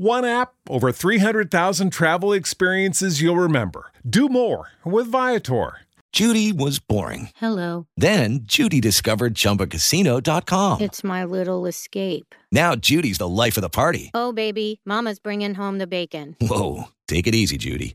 [0.00, 3.92] One app, over 300,000 travel experiences you'll remember.
[4.08, 5.80] Do more with Viator.
[6.10, 7.28] Judy was boring.
[7.36, 7.86] Hello.
[7.98, 10.80] Then Judy discovered ChumbaCasino.com.
[10.80, 12.34] It's my little escape.
[12.50, 14.10] Now Judy's the life of the party.
[14.14, 16.34] Oh, baby, Mama's bringing home the bacon.
[16.40, 17.94] Whoa, take it easy, Judy.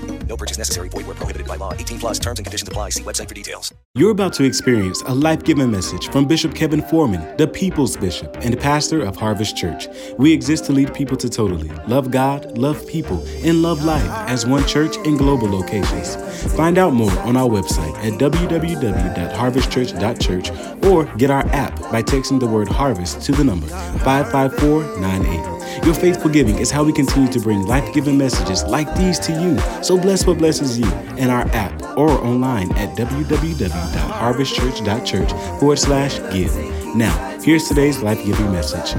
[0.31, 0.87] No purchase necessary.
[0.87, 1.73] Void where prohibited by law.
[1.73, 2.91] 18 plus terms and conditions apply.
[2.91, 3.73] See website for details.
[3.95, 8.37] You're about to experience a life giving message from Bishop Kevin Foreman, the People's Bishop
[8.39, 9.89] and pastor of Harvest Church.
[10.17, 14.45] We exist to lead people to totally love God, love people, and love life as
[14.45, 16.15] one church in global locations.
[16.55, 22.47] Find out more on our website at www.harvestchurch.church or get our app by texting the
[22.47, 25.60] word harvest to the number 55498.
[25.85, 29.31] Your faithful giving is how we continue to bring life giving messages like these to
[29.31, 29.57] you.
[29.83, 36.53] So bless what blesses you in our app or online at www.harvestchurch.church forward slash give.
[36.95, 38.95] Now, here's today's life giving message.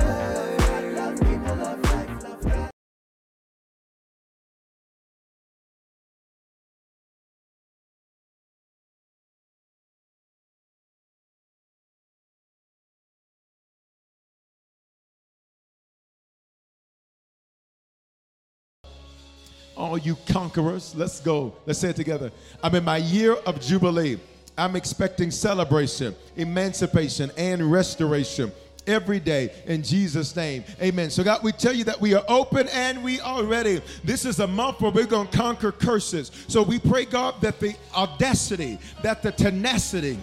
[19.99, 20.95] You conquerors.
[20.95, 21.55] Let's go.
[21.67, 22.31] Let's say it together.
[22.63, 24.19] I'm in my year of Jubilee.
[24.57, 28.53] I'm expecting celebration, emancipation, and restoration
[28.87, 30.65] every day in Jesus' name.
[30.81, 31.11] Amen.
[31.11, 33.81] So, God, we tell you that we are open and we are ready.
[34.05, 36.31] This is a month where we're going to conquer curses.
[36.49, 40.19] So, we pray, God, that the audacity, that the tenacity,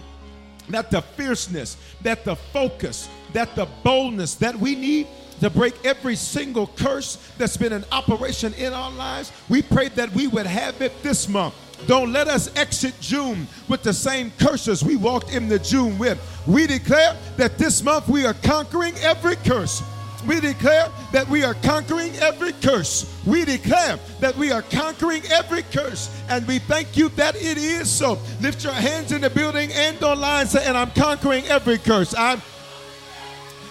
[0.68, 5.06] that the fierceness, that the focus, that the boldness that we need
[5.40, 9.32] to break every single curse that's been in operation in our lives.
[9.48, 11.54] We pray that we would have it this month.
[11.86, 16.20] Don't let us exit June with the same curses we walked into June with.
[16.46, 19.82] We declare that this month we are conquering every curse.
[20.26, 23.10] We declare that we are conquering every curse.
[23.24, 26.14] We declare that we are conquering every curse.
[26.28, 28.18] And we thank you that it is so.
[28.42, 32.14] Lift your hands in the building and online and I'm conquering every curse.
[32.16, 32.42] I'm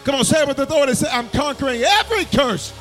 [0.04, 0.94] Come on, say it with authority.
[0.94, 2.74] Say, I'm conquering every curse.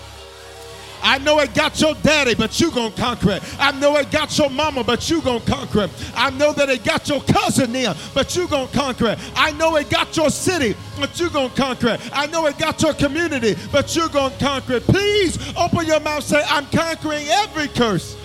[1.03, 3.43] I know it got your daddy, but you gonna conquer it.
[3.59, 5.91] I know it got your mama, but you gonna conquer it.
[6.15, 9.19] I know that it got your cousin there, but you gonna conquer it.
[9.37, 12.01] I know it got your city, but you gonna conquer it.
[12.13, 14.85] I know it got your community, but you gonna conquer it.
[14.87, 18.17] Please open your mouth, say, I'm conquering every curse.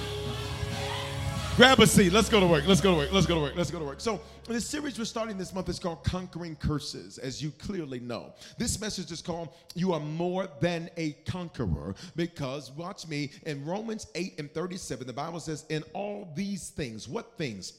[1.56, 2.12] Grab a seat.
[2.12, 2.64] Let's go to work.
[2.66, 3.14] Let's go to work.
[3.14, 3.56] Let's go to work.
[3.56, 4.02] Let's go to work.
[4.02, 8.34] So, the series we're starting this month is called Conquering Curses, as you clearly know.
[8.58, 14.08] This message is called You Are More Than a Conqueror, because, watch me, in Romans
[14.16, 17.74] 8 and 37, the Bible says, In all these things, what things?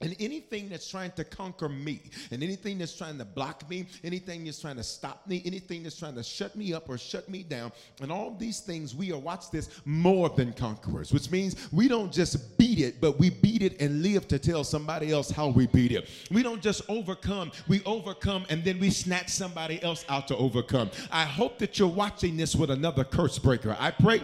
[0.00, 4.44] And anything that's trying to conquer me, and anything that's trying to block me, anything
[4.44, 7.42] that's trying to stop me, anything that's trying to shut me up or shut me
[7.42, 7.72] down,
[8.02, 12.12] and all these things, we are, watch this, more than conquerors, which means we don't
[12.12, 15.66] just beat it, but we beat it and live to tell somebody else how we
[15.68, 16.08] beat it.
[16.30, 20.90] We don't just overcome, we overcome and then we snatch somebody else out to overcome.
[21.10, 23.76] I hope that you're watching this with another curse breaker.
[23.78, 24.22] I pray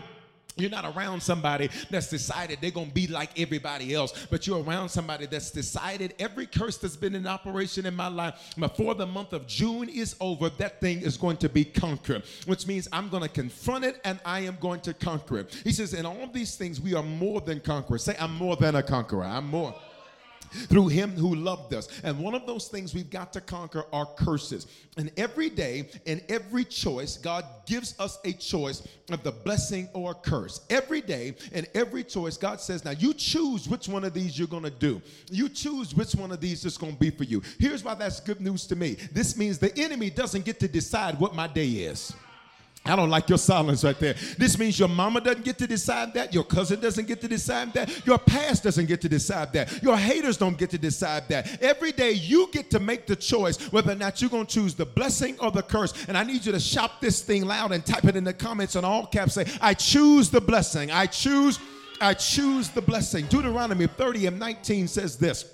[0.60, 4.62] you're not around somebody that's decided they're going to be like everybody else, but you're
[4.62, 9.06] around somebody that's decided every curse that's been in operation in my life before the
[9.06, 13.08] month of June is over, that thing is going to be conquered, which means I'm
[13.08, 15.54] going to confront it and I am going to conquer it.
[15.64, 18.04] He says, In all these things, we are more than conquerors.
[18.04, 19.24] Say, I'm more than a conqueror.
[19.24, 19.74] I'm more
[20.50, 21.88] through him who loved us.
[22.02, 24.66] And one of those things we've got to conquer are curses.
[24.96, 30.14] And every day, in every choice, God gives us a choice of the blessing or
[30.14, 30.60] curse.
[30.70, 34.48] Every day, in every choice, God says, Now you choose which one of these you're
[34.48, 35.00] going to do.
[35.30, 37.42] You choose which one of these is going to be for you.
[37.58, 41.18] Here's why that's good news to me this means the enemy doesn't get to decide
[41.18, 42.12] what my day is.
[42.86, 44.14] I don't like your silence right there.
[44.38, 46.32] This means your mama doesn't get to decide that.
[46.32, 48.06] Your cousin doesn't get to decide that.
[48.06, 49.82] Your past doesn't get to decide that.
[49.82, 51.62] Your haters don't get to decide that.
[51.62, 54.74] Every day you get to make the choice whether or not you're going to choose
[54.74, 55.92] the blessing or the curse.
[56.08, 58.76] And I need you to shout this thing loud and type it in the comments
[58.76, 59.34] in all caps.
[59.34, 60.90] Say, I choose the blessing.
[60.90, 61.58] I choose,
[62.00, 63.26] I choose the blessing.
[63.26, 65.44] Deuteronomy 30 and 19 says this.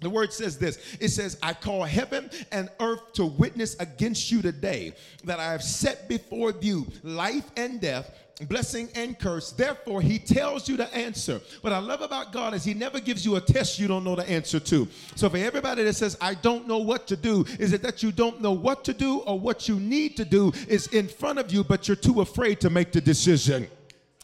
[0.00, 4.42] The word says this it says, I call heaven and earth to witness against you
[4.42, 4.92] today
[5.24, 8.10] that I have set before you life and death
[8.44, 9.52] blessing and curse.
[9.52, 11.40] Therefore, he tells you the answer.
[11.62, 14.14] What I love about God is he never gives you a test you don't know
[14.14, 14.86] the answer to.
[15.14, 18.12] So for everybody that says, I don't know what to do, is it that you
[18.12, 21.52] don't know what to do or what you need to do is in front of
[21.52, 23.68] you, but you're too afraid to make the decision?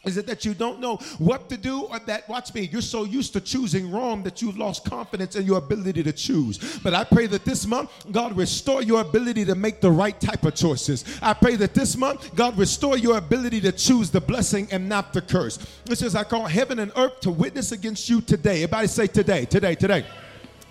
[0.05, 3.05] Is it that you don't know what to do, or that, watch me, you're so
[3.05, 6.79] used to choosing wrong that you've lost confidence in your ability to choose?
[6.79, 10.43] But I pray that this month, God restore your ability to make the right type
[10.43, 11.05] of choices.
[11.21, 15.13] I pray that this month, God restore your ability to choose the blessing and not
[15.13, 15.57] the curse.
[15.85, 18.63] This is, I call heaven and earth to witness against you today.
[18.63, 20.05] Everybody say today, today, today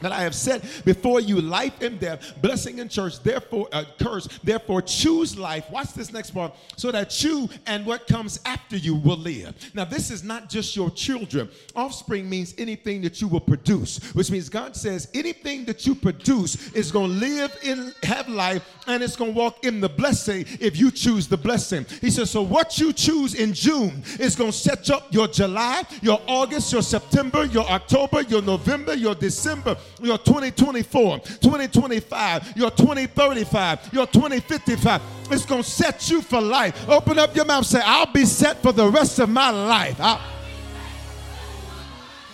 [0.03, 4.29] that I have set before you life and death, blessing and church, therefore uh, curse,
[4.45, 5.71] therefore choose life.
[5.71, 9.55] Watch this next part, so that you and what comes after you will live.
[9.75, 11.49] Now, this is not just your children.
[11.75, 16.73] Offspring means anything that you will produce, which means God says anything that you produce
[16.73, 20.45] is going to live in have life and it's going to walk in the blessing
[20.61, 21.87] if you choose the blessing.
[22.01, 25.85] He says, so what you choose in June is going to set up your July,
[26.03, 33.93] your August, your September, your October, your November, your December your 2024, 2025, your 2035,
[33.93, 35.03] your 2055.
[35.31, 36.89] It's going to set you for life.
[36.89, 40.01] Open up your mouth say, I'll be set for the rest of my life.
[40.01, 40.21] I'll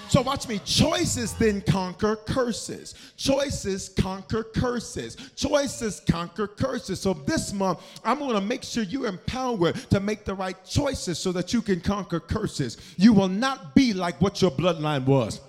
[0.08, 0.58] so watch me.
[0.64, 2.94] Choices then conquer curses.
[3.16, 5.16] Choices conquer curses.
[5.36, 6.98] Choices conquer curses.
[7.00, 11.18] So this month, I'm going to make sure you're empowered to make the right choices
[11.18, 12.78] so that you can conquer curses.
[12.96, 15.42] You will not be like what your bloodline was.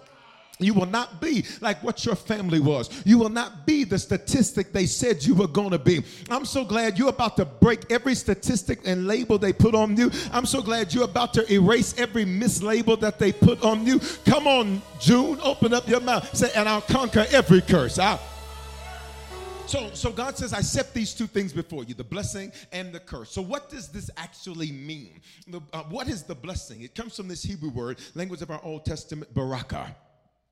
[0.59, 2.89] You will not be like what your family was.
[3.06, 6.03] You will not be the statistic they said you were going to be.
[6.29, 10.11] I'm so glad you're about to break every statistic and label they put on you.
[10.33, 14.01] I'm so glad you're about to erase every mislabel that they put on you.
[14.25, 16.35] Come on, June, open up your mouth.
[16.35, 17.97] Say, and I'll conquer every curse.
[17.97, 18.19] I'll
[19.69, 23.00] so, so God says, I set these two things before you, the blessing and the
[23.00, 23.29] curse.
[23.29, 25.21] So what does this actually mean?
[25.47, 26.81] The, uh, what is the blessing?
[26.81, 29.95] It comes from this Hebrew word, language of our Old Testament, baraka.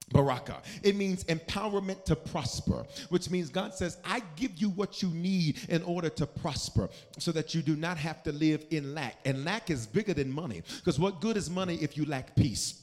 [0.10, 0.62] Baraka.
[0.84, 5.60] It means empowerment to prosper, which means God says, I give you what you need
[5.70, 6.90] in order to prosper
[7.20, 9.18] so that you do not have to live in lack.
[9.26, 12.82] And lack is bigger than money because what good is money if you lack peace?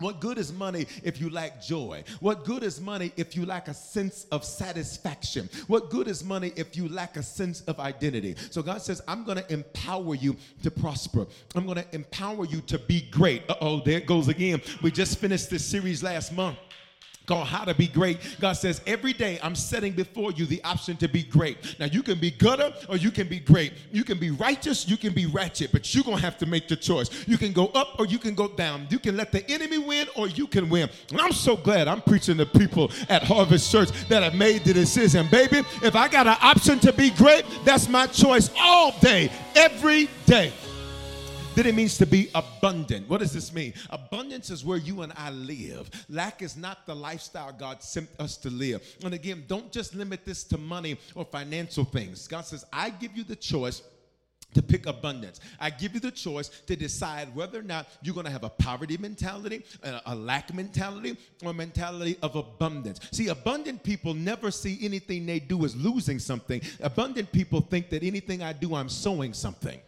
[0.00, 2.02] What good is money if you lack joy?
[2.20, 5.48] What good is money if you lack a sense of satisfaction?
[5.66, 8.34] What good is money if you lack a sense of identity?
[8.50, 11.26] So God says, I'm going to empower you to prosper.
[11.54, 13.42] I'm going to empower you to be great.
[13.48, 14.62] Uh oh, there it goes again.
[14.82, 16.58] We just finished this series last month
[17.30, 18.18] called How to Be Great.
[18.40, 21.76] God says, Every day I'm setting before you the option to be great.
[21.78, 23.72] Now, you can be gutter or you can be great.
[23.92, 26.66] You can be righteous, you can be ratchet, but you're going to have to make
[26.66, 27.08] the choice.
[27.28, 28.88] You can go up or you can go down.
[28.90, 30.90] You can let the enemy win or you can win.
[31.12, 34.74] And I'm so glad I'm preaching to people at Harvest Church that have made the
[34.74, 35.28] decision.
[35.30, 40.08] Baby, if I got an option to be great, that's my choice all day, every
[40.26, 40.52] day
[41.66, 43.08] it means to be abundant.
[43.08, 43.74] What does this mean?
[43.90, 45.90] Abundance is where you and I live.
[46.08, 48.82] Lack is not the lifestyle God sent us to live.
[49.04, 52.28] And again, don't just limit this to money or financial things.
[52.28, 53.82] God says, I give you the choice
[54.54, 55.40] to pick abundance.
[55.60, 58.48] I give you the choice to decide whether or not you're going to have a
[58.48, 59.64] poverty mentality,
[60.06, 63.00] a, lack mentality, or a mentality of abundance.
[63.12, 66.60] See, abundant people never see anything they do as losing something.
[66.80, 69.80] Abundant people think that anything I do, I'm sowing something.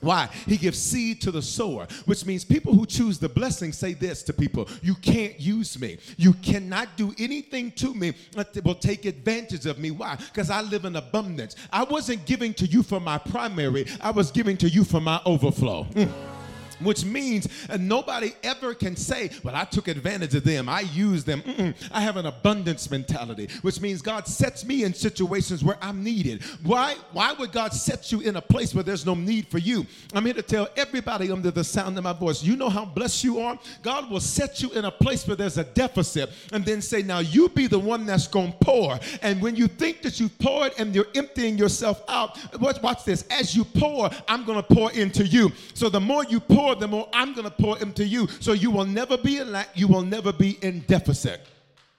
[0.00, 0.28] Why?
[0.46, 4.22] He gives seed to the sower, which means people who choose the blessing say this
[4.24, 5.98] to people You can't use me.
[6.16, 9.90] You cannot do anything to me that will take advantage of me.
[9.90, 10.16] Why?
[10.16, 11.56] Because I live in abundance.
[11.72, 15.20] I wasn't giving to you for my primary, I was giving to you for my
[15.26, 15.84] overflow.
[15.92, 16.39] Mm
[16.80, 21.42] which means nobody ever can say, Well, I took advantage of them, I used them.
[21.42, 21.74] Mm-mm.
[21.92, 26.42] I have an abundance mentality, which means God sets me in situations where I'm needed.
[26.62, 26.96] Why?
[27.12, 29.86] Why would God set you in a place where there's no need for you?
[30.14, 33.24] I'm here to tell everybody under the sound of my voice, you know how blessed
[33.24, 33.58] you are?
[33.82, 37.20] God will set you in a place where there's a deficit and then say, Now
[37.20, 38.98] you be the one that's going to pour.
[39.22, 43.24] And when you think that you've poured and you're emptying yourself out, watch, watch this.
[43.30, 45.52] As you pour, I'm going to pour into you.
[45.74, 48.28] So the more you pour, pour, the more I'm going to pour into you.
[48.40, 51.46] So you will never be in lack, you will never be in deficit.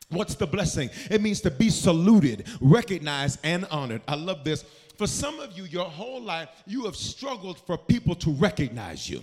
[0.10, 0.90] What's the blessing?
[1.10, 4.02] It means to be saluted, recognized, and honored.
[4.08, 4.66] I love this.
[4.98, 9.22] For some of you, your whole life, you have struggled for people to recognize you.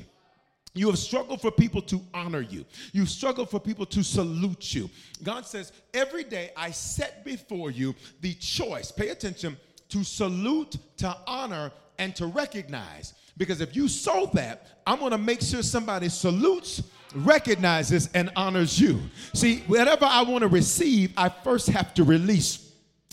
[0.75, 2.65] You have struggled for people to honor you.
[2.93, 4.89] You've struggled for people to salute you.
[5.23, 9.57] God says, Every day I set before you the choice, pay attention,
[9.91, 15.19] to salute, to honor, and to recognize Because if you sow that, I'm going to
[15.19, 16.83] make sure somebody salutes,
[17.15, 19.01] recognizes, and honors you.
[19.33, 22.69] See, whatever I want to receive, I first have to release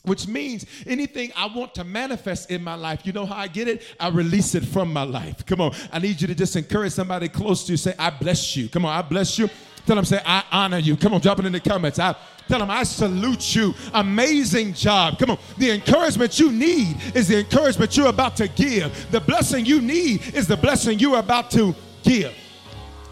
[0.05, 3.67] which means anything I want to manifest in my life, you know how I get
[3.67, 3.83] it?
[3.99, 5.45] I release it from my life.
[5.45, 7.77] Come on, I need you to just encourage somebody close to you.
[7.77, 8.69] Say, I bless you.
[8.69, 9.49] Come on, I bless you.
[9.85, 10.97] Tell them, say, I honor you.
[10.97, 11.99] Come on, drop it in the comments.
[11.99, 12.15] I
[12.47, 13.73] tell them, I salute you.
[13.93, 15.19] Amazing job.
[15.19, 15.39] Come on.
[15.57, 19.11] The encouragement you need is the encouragement you're about to give.
[19.11, 22.33] The blessing you need is the blessing you're about to give.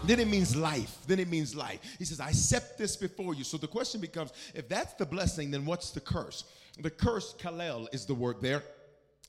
[0.04, 0.98] Then it means life.
[1.06, 1.80] Then it means life.
[1.98, 3.44] He says, I set this before you.
[3.44, 6.44] So the question becomes if that's the blessing, then what's the curse?
[6.80, 8.62] The curse, kalel, is the word there.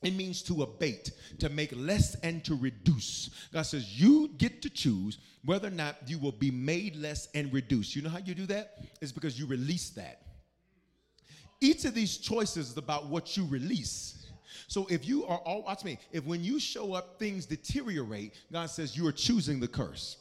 [0.06, 3.32] It means to abate, to make less and to reduce.
[3.52, 7.52] God says, You get to choose whether or not you will be made less and
[7.52, 7.96] reduced.
[7.96, 8.84] You know how you do that?
[9.02, 10.22] It's because you release that.
[11.60, 14.28] Each of these choices is about what you release.
[14.68, 18.70] So if you are all, watch me, if when you show up, things deteriorate, God
[18.70, 20.18] says you are choosing the curse.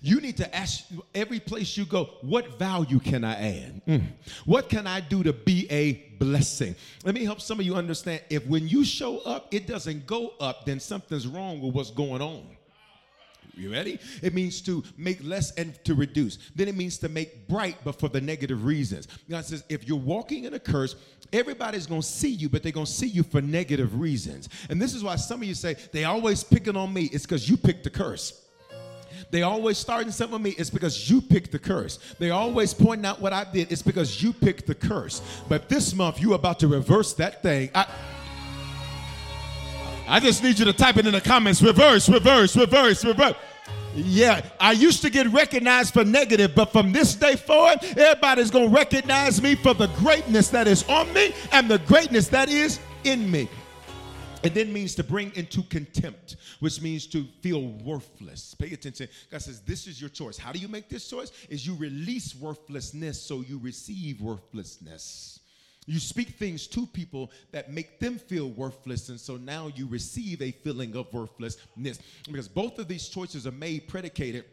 [0.00, 0.84] You need to ask
[1.14, 3.82] every place you go, what value can I add?
[3.86, 4.02] Mm.
[4.44, 6.74] What can I do to be a blessing?
[7.04, 8.22] Let me help some of you understand.
[8.30, 12.22] If when you show up, it doesn't go up, then something's wrong with what's going
[12.22, 12.56] on.
[13.54, 13.98] You ready?
[14.22, 16.38] It means to make less and to reduce.
[16.54, 19.08] Then it means to make bright, but for the negative reasons.
[19.28, 20.96] God says, if you're walking in a curse,
[21.32, 24.48] everybody's gonna see you, but they're gonna see you for negative reasons.
[24.70, 27.10] And this is why some of you say, they always picking on me.
[27.12, 28.41] It's because you picked the curse.
[29.30, 30.50] They always starting something with me.
[30.58, 31.98] It's because you picked the curse.
[32.18, 33.72] They always pointing out what I did.
[33.72, 35.22] It's because you picked the curse.
[35.48, 37.70] But this month, you about to reverse that thing.
[37.74, 37.86] I,
[40.08, 41.62] I just need you to type it in the comments.
[41.62, 43.34] Reverse, reverse, reverse, reverse.
[43.94, 48.70] Yeah, I used to get recognized for negative, but from this day forward, everybody's going
[48.70, 52.80] to recognize me for the greatness that is on me and the greatness that is
[53.04, 53.48] in me.
[54.42, 58.54] It then means to bring into contempt, which means to feel worthless.
[58.54, 59.08] Pay attention.
[59.30, 60.36] God says, This is your choice.
[60.36, 61.30] How do you make this choice?
[61.48, 65.40] Is you release worthlessness so you receive worthlessness.
[65.86, 70.40] You speak things to people that make them feel worthless, and so now you receive
[70.40, 71.98] a feeling of worthlessness.
[72.26, 74.44] Because both of these choices are made predicated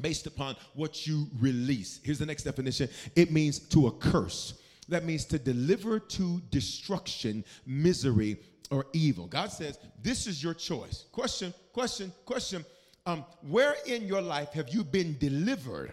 [0.00, 2.00] based upon what you release.
[2.02, 4.54] Here's the next definition it means to a curse.
[4.88, 8.38] That means to deliver to destruction, misery,
[8.72, 9.26] or evil.
[9.26, 11.04] God says, This is your choice.
[11.12, 12.64] Question, question, question.
[13.04, 15.92] Um, where in your life have you been delivered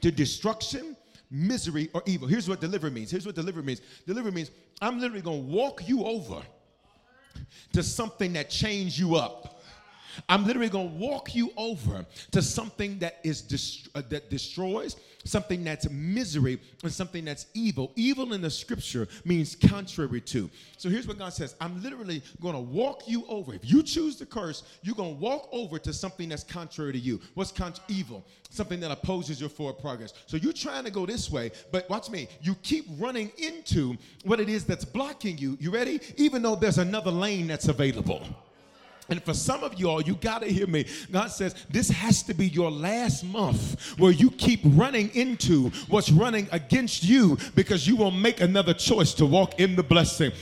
[0.00, 0.96] to destruction,
[1.30, 2.26] misery, or evil?
[2.26, 3.10] Here's what deliver means.
[3.10, 3.80] Here's what deliver means.
[4.06, 6.42] Deliver means I'm literally gonna walk you over
[7.72, 9.51] to something that changed you up.
[10.28, 14.96] I'm literally going to walk you over to something that is dest- uh, that destroys,
[15.24, 17.92] something that's misery, and something that's evil.
[17.96, 20.50] Evil in the scripture means contrary to.
[20.76, 23.54] So here's what God says I'm literally going to walk you over.
[23.54, 26.98] If you choose the curse, you're going to walk over to something that's contrary to
[26.98, 27.20] you.
[27.34, 28.24] What's con- evil?
[28.50, 30.12] Something that opposes your forward progress.
[30.26, 32.28] So you're trying to go this way, but watch me.
[32.42, 35.56] You keep running into what it is that's blocking you.
[35.58, 36.00] You ready?
[36.16, 38.22] Even though there's another lane that's available.
[39.08, 40.86] And for some of you all, you got to hear me.
[41.10, 46.10] God says this has to be your last month where you keep running into what's
[46.10, 50.32] running against you because you will make another choice to walk in the blessing.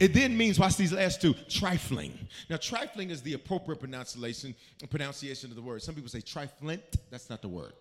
[0.00, 2.18] It then means, watch these last two, trifling.
[2.50, 4.54] Now, trifling is the appropriate pronunciation,
[4.90, 5.82] pronunciation of the word.
[5.82, 6.82] Some people say triflant.
[7.10, 7.72] That's not the word.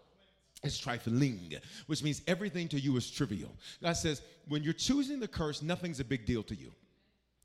[0.63, 1.53] It's trifling,
[1.87, 3.51] which means everything to you is trivial.
[3.81, 6.71] God says, when you're choosing the curse, nothing's a big deal to you.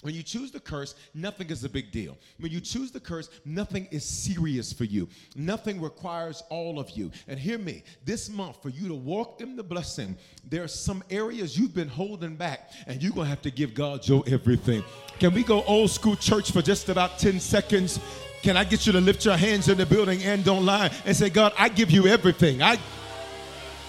[0.03, 2.17] When you choose the curse, nothing is a big deal.
[2.39, 5.09] When you choose the curse, nothing is serious for you.
[5.35, 7.11] Nothing requires all of you.
[7.27, 10.17] And hear me, this month, for you to walk in the blessing,
[10.49, 13.75] there are some areas you've been holding back, and you're going to have to give
[13.75, 14.85] God your everything.
[15.19, 17.99] Can we go old school church for just about 10 seconds?
[18.43, 21.17] Can I get you to lift your hands in the building and don't lie and
[21.17, 22.63] say, God, I give you everything.
[22.63, 22.79] I,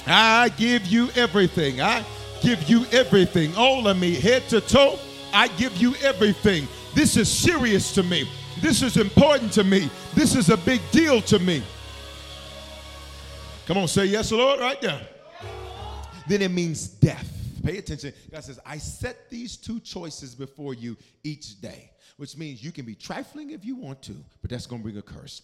[0.07, 1.81] I give you everything.
[1.81, 2.03] I
[2.41, 3.55] give you everything.
[3.55, 4.97] All of me, head to toe.
[5.33, 6.67] I give you everything.
[6.93, 8.29] This is serious to me.
[8.61, 9.89] This is important to me.
[10.13, 11.63] This is a big deal to me.
[13.65, 15.01] Come on, say yes, Lord, right there.
[16.27, 17.27] Then it means death.
[17.63, 18.13] Pay attention.
[18.31, 22.85] God says, I set these two choices before you each day, which means you can
[22.85, 25.41] be trifling if you want to, but that's going to bring a curse.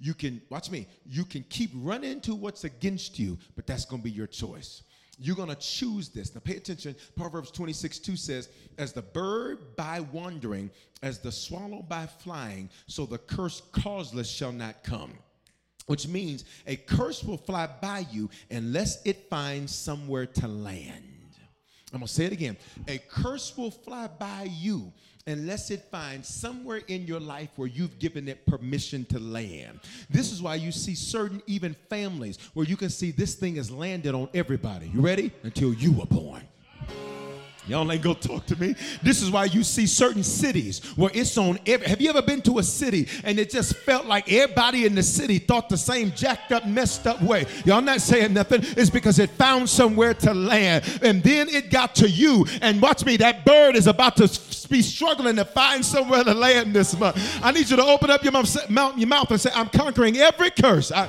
[0.00, 4.00] You can, watch me, you can keep running to what's against you, but that's going
[4.02, 4.82] to be your choice.
[5.18, 6.34] You're going to choose this.
[6.34, 6.94] Now, pay attention.
[7.16, 10.70] Proverbs 26 2 says, As the bird by wandering,
[11.02, 15.12] as the swallow by flying, so the curse causeless shall not come.
[15.86, 21.02] Which means a curse will fly by you unless it finds somewhere to land.
[21.92, 22.56] I'm going to say it again.
[22.88, 24.92] A curse will fly by you
[25.26, 29.80] unless it finds somewhere in your life where you've given it permission to land.
[30.08, 33.70] This is why you see certain even families where you can see this thing has
[33.70, 34.90] landed on everybody.
[34.94, 35.32] You ready?
[35.42, 36.42] Until you were born.
[37.66, 38.74] Y'all ain't gonna talk to me.
[39.02, 41.88] This is why you see certain cities where it's on every.
[41.88, 45.02] Have you ever been to a city and it just felt like everybody in the
[45.02, 47.46] city thought the same jacked up, messed up way?
[47.64, 48.60] Y'all not saying nothing.
[48.76, 52.46] It's because it found somewhere to land and then it got to you.
[52.62, 54.28] And watch me, that bird is about to
[54.68, 57.16] be struggling to find somewhere to land this month.
[57.42, 60.50] I need you to open up your mouth, your mouth and say, I'm conquering every
[60.50, 60.92] curse.
[60.92, 61.08] I,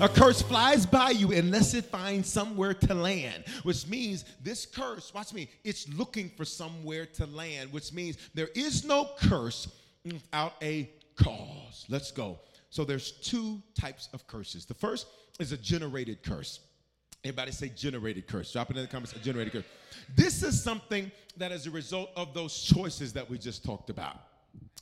[0.00, 5.12] a curse flies by you unless it finds somewhere to land, which means this curse,
[5.12, 9.68] watch me, it's looking for somewhere to land, which means there is no curse
[10.04, 11.84] without a cause.
[11.88, 12.38] Let's go.
[12.70, 14.64] So there's two types of curses.
[14.64, 15.06] The first
[15.38, 16.60] is a generated curse.
[17.24, 18.52] Everybody say generated curse.
[18.52, 19.64] Drop it in the comments, a generated curse.
[20.16, 24.20] This is something that is a result of those choices that we just talked about.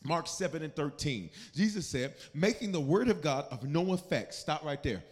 [0.05, 1.31] Mark 7 and 13.
[1.55, 4.35] Jesus said, making the word of God of no effect.
[4.35, 5.03] Stop right there.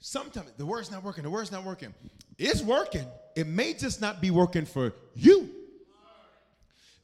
[0.00, 1.94] Sometimes the word's not working, the word's not working.
[2.38, 3.06] It's working.
[3.36, 5.48] It may just not be working for you.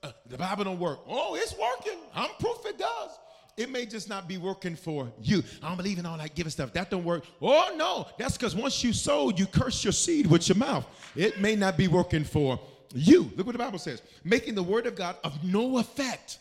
[0.02, 1.00] Uh, the Bible don't work.
[1.08, 1.98] Oh, it's working.
[2.14, 3.10] I'm proof it does.
[3.56, 5.42] It may just not be working for you.
[5.60, 6.72] I don't believe in all that giving stuff.
[6.74, 7.24] That don't work.
[7.42, 10.86] Oh no, that's because once you sowed, you curse your seed with your mouth.
[11.16, 12.60] It may not be working for
[12.94, 13.32] you.
[13.34, 16.38] Look what the Bible says: making the word of God of no effect.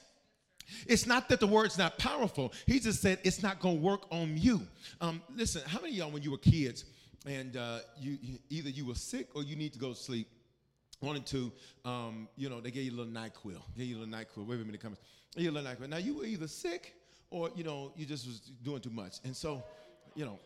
[0.86, 2.54] It's not that the word's not powerful.
[2.66, 4.62] He just said it's not going to work on you.
[5.02, 6.86] Um, listen, how many of y'all, when you were kids,
[7.26, 8.18] and uh, you,
[8.50, 10.28] either you were sick or you need to go to sleep,
[11.00, 11.52] one and two,
[11.86, 13.62] um, you know, they gave you a little NyQuil.
[13.76, 14.48] They gave you a little NyQuil.
[14.48, 14.98] Wait a minute, comes.
[15.36, 15.90] You a little NyQuil.
[15.90, 16.94] Now you were either sick
[17.30, 19.64] or you know you just was doing too much, and so,
[20.16, 20.40] you know,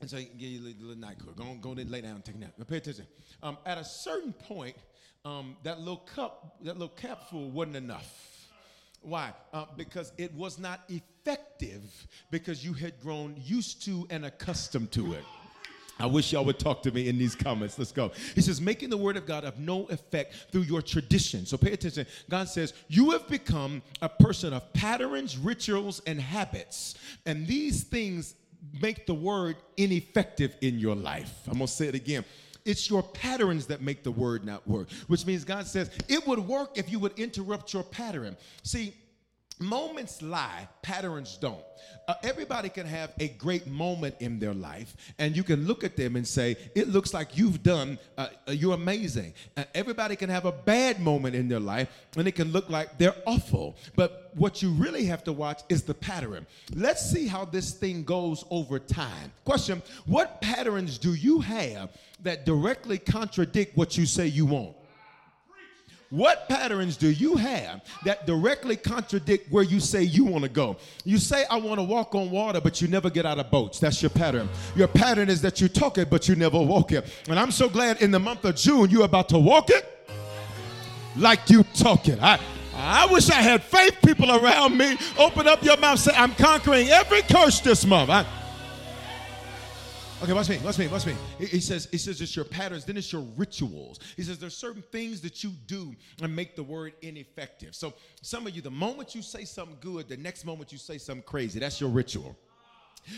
[0.00, 1.36] and so you a little, little NyQuil.
[1.36, 2.52] Go on, go and lay down, and take a nap.
[2.68, 3.06] Pay attention.
[3.42, 4.76] Um, at a certain point,
[5.24, 8.37] um, that little cup, that little capful wasn't enough.
[9.00, 9.32] Why?
[9.52, 15.14] Uh, because it was not effective because you had grown used to and accustomed to
[15.14, 15.24] it.
[16.00, 17.76] I wish y'all would talk to me in these comments.
[17.76, 18.12] Let's go.
[18.34, 21.44] He says, making the word of God of no effect through your tradition.
[21.44, 22.06] So pay attention.
[22.30, 26.94] God says, You have become a person of patterns, rituals, and habits.
[27.26, 28.34] And these things
[28.80, 31.32] make the word ineffective in your life.
[31.46, 32.24] I'm going to say it again.
[32.68, 36.40] It's your patterns that make the word not work, which means God says it would
[36.40, 38.36] work if you would interrupt your pattern.
[38.62, 38.92] See,
[39.60, 41.62] moments lie, patterns don't.
[42.06, 45.96] Uh, everybody can have a great moment in their life, and you can look at
[45.96, 49.34] them and say, It looks like you've done, uh, uh, you're amazing.
[49.56, 52.98] Uh, everybody can have a bad moment in their life, and it can look like
[52.98, 53.76] they're awful.
[53.94, 56.46] But what you really have to watch is the pattern.
[56.74, 59.32] Let's see how this thing goes over time.
[59.44, 61.90] Question What patterns do you have
[62.22, 64.77] that directly contradict what you say you want?
[66.10, 70.78] What patterns do you have that directly contradict where you say you want to go?
[71.04, 73.78] You say, I want to walk on water, but you never get out of boats.
[73.78, 74.48] That's your pattern.
[74.74, 77.04] Your pattern is that you talk it, but you never walk it.
[77.28, 79.86] And I'm so glad in the month of June you're about to walk it
[81.14, 82.18] like you talk it.
[82.22, 82.40] I,
[82.74, 84.96] I wish I had faith people around me.
[85.18, 88.08] Open up your mouth, say, I'm conquering every curse this month.
[88.08, 88.24] I,
[90.20, 91.14] Okay, watch me, watch me, watch me.
[91.38, 94.00] He says, he says it's your patterns, then it's your rituals.
[94.16, 97.72] He says there's certain things that you do and make the word ineffective.
[97.76, 100.98] So some of you, the moment you say something good, the next moment you say
[100.98, 101.60] something crazy.
[101.60, 102.36] That's your ritual.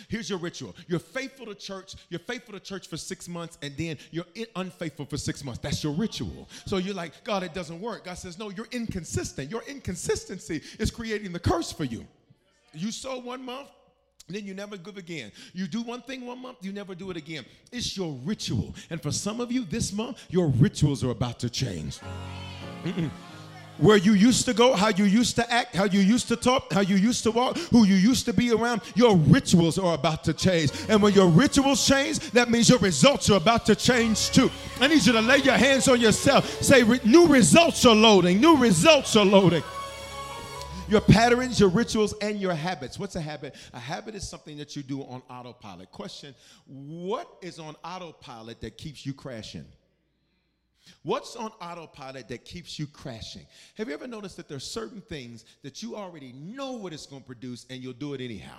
[0.08, 0.76] Here's your ritual.
[0.88, 1.94] You're faithful to church.
[2.10, 5.58] You're faithful to church for six months, and then you're unfaithful for six months.
[5.60, 6.48] That's your ritual.
[6.66, 8.04] So you're like, God, it doesn't work.
[8.04, 9.50] God says, No, you're inconsistent.
[9.50, 12.06] Your inconsistency is creating the curse for you.
[12.72, 13.68] You sow one month,
[14.34, 15.32] then you never give again.
[15.52, 17.44] You do one thing one month, you never do it again.
[17.72, 18.74] It's your ritual.
[18.90, 21.98] And for some of you this month, your rituals are about to change.
[22.84, 23.10] Mm-mm.
[23.78, 26.70] Where you used to go, how you used to act, how you used to talk,
[26.70, 30.22] how you used to walk, who you used to be around, your rituals are about
[30.24, 30.70] to change.
[30.90, 34.50] And when your rituals change, that means your results are about to change too.
[34.80, 36.62] I need you to lay your hands on yourself.
[36.62, 39.62] Say, new results are loading, new results are loading
[40.90, 42.98] your patterns, your rituals, and your habits.
[42.98, 43.54] What's a habit?
[43.72, 45.90] A habit is something that you do on autopilot.
[45.90, 46.34] Question
[46.66, 49.64] What is on autopilot that keeps you crashing?
[51.02, 53.46] What's on autopilot that keeps you crashing?
[53.76, 57.22] Have you ever noticed that there's certain things that you already know what it's going
[57.22, 58.56] to produce and you'll do it anyhow?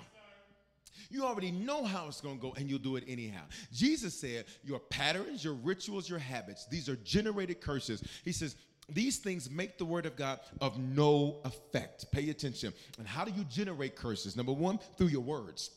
[1.10, 3.42] You already know how it's going to go and you'll do it anyhow.
[3.72, 8.02] Jesus said, Your patterns, your rituals, your habits, these are generated curses.
[8.24, 8.56] He says,
[8.88, 12.10] these things make the word of God of no effect.
[12.12, 12.72] Pay attention.
[12.98, 14.36] And how do you generate curses?
[14.36, 15.70] Number one, through your words.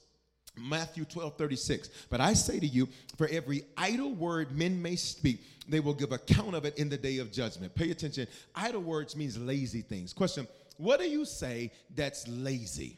[0.57, 1.89] Matthew 12, 36.
[2.09, 2.87] But I say to you,
[3.17, 6.97] for every idle word men may speak, they will give account of it in the
[6.97, 7.75] day of judgment.
[7.75, 8.27] Pay attention.
[8.55, 10.13] Idle words means lazy things.
[10.13, 12.97] Question What do you say that's lazy?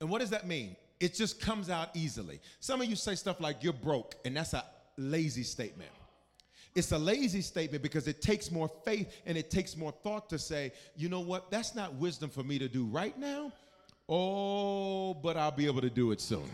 [0.00, 0.76] And what does that mean?
[0.98, 2.40] It just comes out easily.
[2.60, 4.64] Some of you say stuff like, you're broke, and that's a
[4.96, 5.90] lazy statement.
[6.76, 10.38] It's a lazy statement because it takes more faith and it takes more thought to
[10.38, 13.50] say, you know what, that's not wisdom for me to do right now.
[14.10, 16.48] Oh, but I'll be able to do it soon.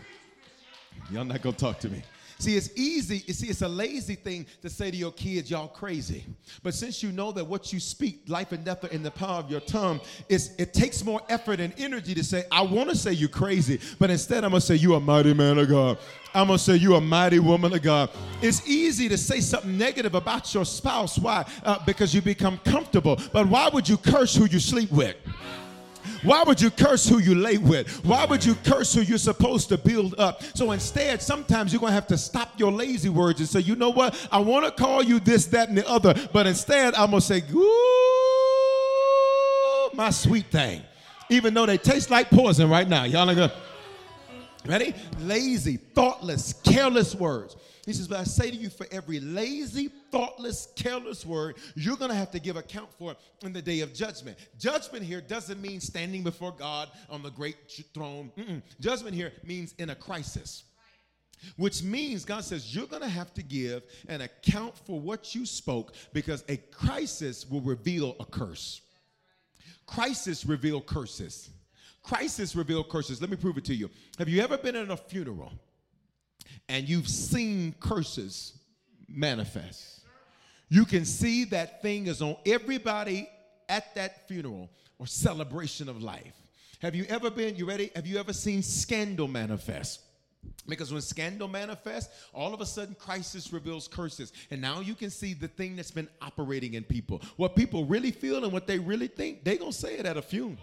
[1.11, 2.01] Y'all not gonna talk to me.
[2.39, 3.23] See, it's easy.
[3.25, 6.25] You see, it's a lazy thing to say to your kids, y'all crazy.
[6.61, 9.39] But since you know that what you speak, life and death are in the power
[9.39, 13.13] of your tongue, it takes more effort and energy to say, I want to say
[13.13, 15.97] you crazy, but instead I'm going to say you a mighty man of God.
[16.33, 18.09] I'm going to say you a mighty woman of God.
[18.41, 21.19] It's easy to say something negative about your spouse.
[21.19, 21.45] Why?
[21.63, 23.19] Uh, because you become comfortable.
[23.31, 25.15] But why would you curse who you sleep with?
[26.23, 28.03] Why would you curse who you lay with?
[28.05, 30.41] Why would you curse who you're supposed to build up?
[30.55, 33.75] So instead, sometimes you're going to have to stop your lazy words and say, you
[33.75, 34.27] know what?
[34.31, 36.15] I want to call you this, that, and the other.
[36.31, 37.89] But instead, I'm going to say, ooh,
[39.93, 40.81] my sweet thing.
[41.29, 43.03] Even though they taste like poison right now.
[43.03, 43.51] Y'all are going.
[44.65, 44.93] Ready?
[45.19, 47.55] Lazy, thoughtless, careless words.
[47.85, 52.11] He says, But I say to you, for every lazy, thoughtless, careless word, you're going
[52.11, 54.37] to have to give account for it in the day of judgment.
[54.59, 57.55] Judgment here doesn't mean standing before God on the great
[57.95, 58.31] throne.
[58.37, 58.61] Mm-mm.
[58.79, 60.65] Judgment here means in a crisis.
[61.57, 65.47] Which means God says you're going to have to give an account for what you
[65.47, 68.81] spoke because a crisis will reveal a curse.
[69.87, 71.49] Crisis reveal curses.
[72.03, 73.19] Crisis reveal curses.
[73.19, 73.89] Let me prove it to you.
[74.19, 75.51] Have you ever been at a funeral
[76.69, 78.59] and you've seen curses
[79.13, 80.02] manifest.
[80.69, 83.29] You can see that thing is on everybody
[83.69, 86.35] at that funeral or celebration of life.
[86.81, 87.91] Have you ever been, you ready?
[87.95, 90.01] Have you ever seen scandal manifest?
[90.67, 94.33] Because when scandal manifests, all of a sudden crisis reveals curses.
[94.51, 97.21] And now you can see the thing that's been operating in people.
[97.37, 100.21] What people really feel and what they really think, they're gonna say it at a
[100.21, 100.57] funeral.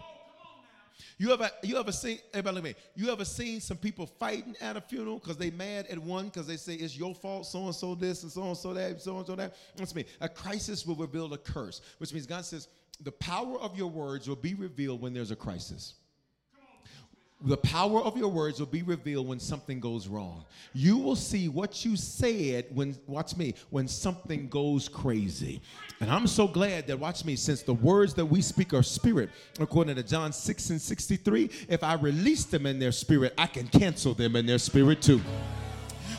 [1.18, 2.82] You ever you ever seen everybody look at me?
[2.94, 6.46] You ever seen some people fighting at a funeral because they mad at one because
[6.46, 9.16] they say it's your fault, so and so this and so and so that, so
[9.18, 9.54] and so that.
[9.76, 10.04] To me.
[10.20, 12.68] A crisis will reveal a curse, which means God says
[13.02, 15.94] the power of your words will be revealed when there's a crisis.
[17.42, 20.44] The power of your words will be revealed when something goes wrong.
[20.74, 25.62] You will see what you said when, watch me, when something goes crazy.
[26.00, 29.30] And I'm so glad that, watch me, since the words that we speak are spirit,
[29.58, 33.68] according to John 6 and 63, if I release them in their spirit, I can
[33.68, 35.22] cancel them in their spirit too.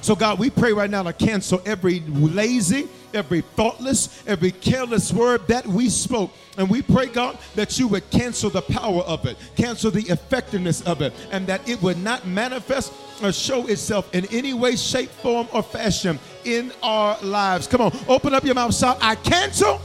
[0.01, 5.47] So, God, we pray right now to cancel every lazy, every thoughtless, every careless word
[5.47, 6.31] that we spoke.
[6.57, 10.81] And we pray, God, that you would cancel the power of it, cancel the effectiveness
[10.81, 15.09] of it, and that it would not manifest or show itself in any way, shape,
[15.09, 17.67] form, or fashion in our lives.
[17.67, 19.79] Come on, open up your mouth, shout, I cancel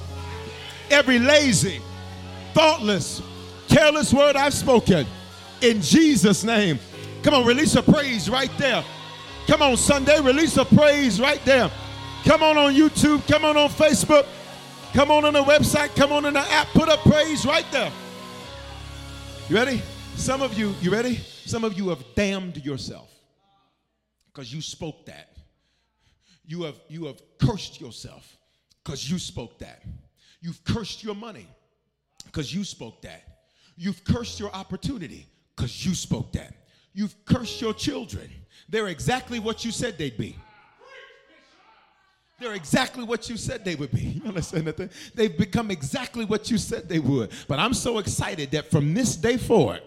[0.90, 1.80] every lazy,
[2.54, 3.20] thoughtless,
[3.68, 5.06] careless word I've spoken
[5.60, 6.78] in Jesus' name.
[7.22, 8.82] Come on, release a praise right there.
[9.46, 11.70] Come on, Sunday, release a praise right there.
[12.24, 14.26] Come on on YouTube, come on on Facebook,
[14.92, 17.92] come on on the website, come on in the app, put up praise right there.
[19.48, 19.80] You ready?
[20.16, 21.18] Some of you, you ready?
[21.44, 23.08] Some of you have damned yourself
[24.26, 25.28] because you spoke that.
[26.44, 28.36] You have you have cursed yourself
[28.82, 29.84] because you spoke that.
[30.40, 31.46] You've cursed your money
[32.24, 33.22] because you spoke that.
[33.76, 36.52] You've cursed your opportunity because you spoke that.
[36.92, 38.28] You've cursed your children
[38.68, 40.36] they're exactly what you said they'd be.
[42.38, 44.02] They're exactly what you said they would be.
[44.02, 44.92] You understand that?
[45.14, 47.30] They've become exactly what you said they would.
[47.48, 49.80] But I'm so excited that from this day forward,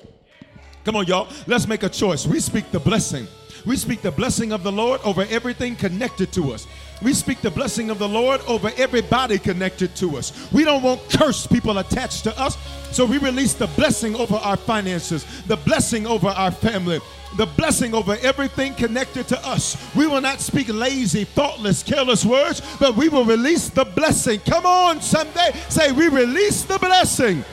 [0.84, 2.26] come on, y'all, let's make a choice.
[2.26, 3.28] We speak the blessing.
[3.68, 6.66] We speak the blessing of the Lord over everything connected to us.
[7.04, 10.52] We speak the blessing of the Lord over everybody connected to us.
[10.52, 12.58] We don't want cursed people attached to us.
[12.92, 17.00] So we release the blessing over our finances, the blessing over our family,
[17.38, 19.78] the blessing over everything connected to us.
[19.96, 24.40] We will not speak lazy, thoughtless, careless words, but we will release the blessing.
[24.42, 27.44] Come on, someday say, We release the blessing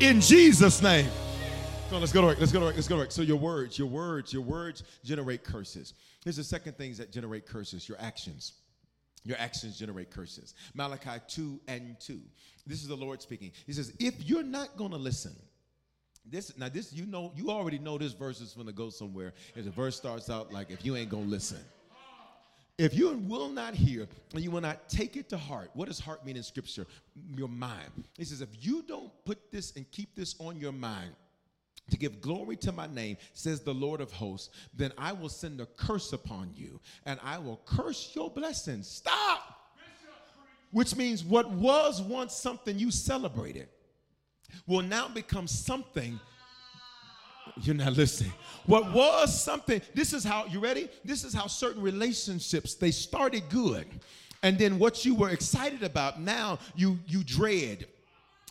[0.00, 1.08] in Jesus' name.
[1.88, 2.38] Come on, let's go to work.
[2.38, 2.76] Let's go to work.
[2.76, 3.12] Let's go to work.
[3.12, 5.94] So, your words, your words, your words generate curses.
[6.22, 8.52] Here's the second things that generate curses your actions.
[9.24, 10.54] Your actions generate curses.
[10.74, 12.20] Malachi 2 and 2.
[12.66, 13.52] This is the Lord speaking.
[13.66, 15.34] He says, If you're not going to listen,
[16.30, 19.32] this now this you know you already know this verse is going to go somewhere.
[19.54, 21.58] If the verse starts out like if you ain't going to listen.
[22.78, 26.00] If you will not hear and you will not take it to heart, what does
[26.00, 26.86] heart mean in scripture?
[27.36, 27.90] Your mind.
[28.16, 31.10] He says, if you don't put this and keep this on your mind,
[31.90, 35.60] to give glory to my name, says the Lord of hosts, then I will send
[35.60, 38.88] a curse upon you and I will curse your blessings.
[38.88, 39.58] Stop!
[40.70, 43.68] Which means what was once something you celebrated
[44.66, 46.18] will now become something
[47.62, 48.32] you're not listening.
[48.66, 50.88] What was something, this is how, you ready?
[51.04, 53.86] This is how certain relationships, they started good.
[54.42, 57.86] And then what you were excited about, now you you dread.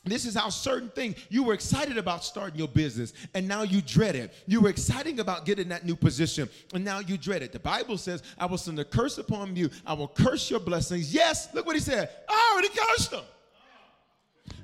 [0.06, 3.82] This is how certain things you were excited about starting your business and now you
[3.82, 4.34] dread it.
[4.48, 7.52] You were excited about getting that new position and now you dread it.
[7.52, 9.70] The Bible says, I will send a curse upon you.
[9.86, 11.14] I will curse your blessings.
[11.14, 12.10] Yes, look what he said.
[12.28, 13.24] I already cursed them.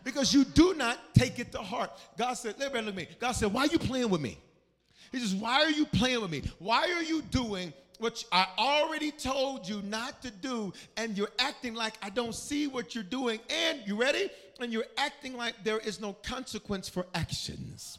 [0.06, 1.92] Because you do not take it to heart.
[2.18, 3.08] God said, look at me.
[3.20, 4.38] God said, why are you playing with me?
[5.12, 6.44] He says, why are you playing with me?
[6.60, 11.74] Why are you doing what I already told you not to do, and you're acting
[11.74, 14.30] like I don't see what you're doing, and you ready?
[14.60, 17.98] And you're acting like there is no consequence for actions.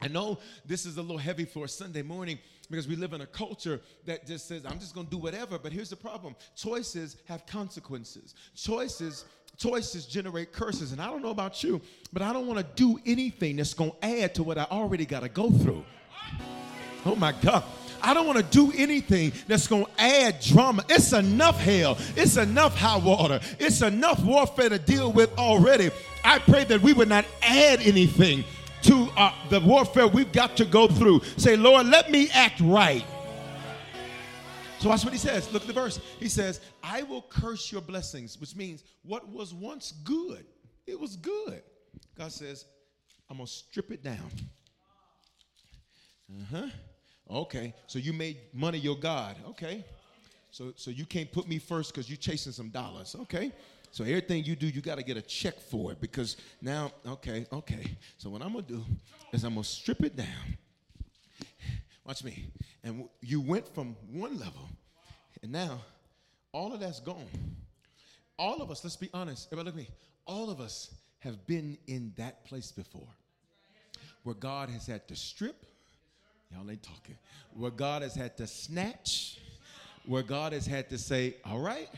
[0.00, 2.38] I know this is a little heavy for a Sunday morning
[2.70, 5.58] because we live in a culture that just says, I'm just gonna do whatever.
[5.58, 8.34] But here's the problem choices have consequences.
[8.54, 9.24] Choices
[9.60, 10.92] choices generate curses.
[10.92, 11.80] And I don't know about you,
[12.12, 15.04] but I don't want to do anything that's going to add to what I already
[15.04, 15.84] got to go through.
[17.04, 17.62] Oh my God.
[18.02, 20.82] I don't want to do anything that's going to add drama.
[20.88, 21.98] It's enough hell.
[22.16, 23.40] It's enough high water.
[23.58, 25.90] It's enough warfare to deal with already.
[26.24, 28.44] I pray that we would not add anything
[28.82, 31.20] to uh, the warfare we've got to go through.
[31.36, 33.04] Say, Lord, let me act right.
[34.80, 35.52] So watch what he says.
[35.52, 36.00] Look at the verse.
[36.18, 40.46] He says, I will curse your blessings, which means what was once good,
[40.86, 41.62] it was good.
[42.16, 42.64] God says,
[43.28, 44.30] I'm going to strip it down.
[46.30, 46.66] Uh huh.
[47.30, 49.36] Okay, so you made money your God.
[49.50, 49.84] Okay.
[50.50, 53.14] So, so you can't put me first because you're chasing some dollars.
[53.20, 53.52] Okay.
[53.92, 57.46] So everything you do, you got to get a check for it because now, okay,
[57.52, 57.96] okay.
[58.18, 58.84] So what I'm gonna do
[59.32, 60.58] is I'm gonna strip it down.
[62.10, 62.44] Watch me.
[62.82, 64.68] And you went from one level,
[65.44, 65.78] and now
[66.50, 67.28] all of that's gone.
[68.36, 69.46] All of us, let's be honest.
[69.52, 69.94] Everybody look at me.
[70.26, 73.06] All of us have been in that place before
[74.24, 75.64] where God has had to strip
[76.52, 77.16] Y'all ain't talking.
[77.54, 79.38] Where God has had to snatch,
[80.04, 81.88] where God has had to say, All right,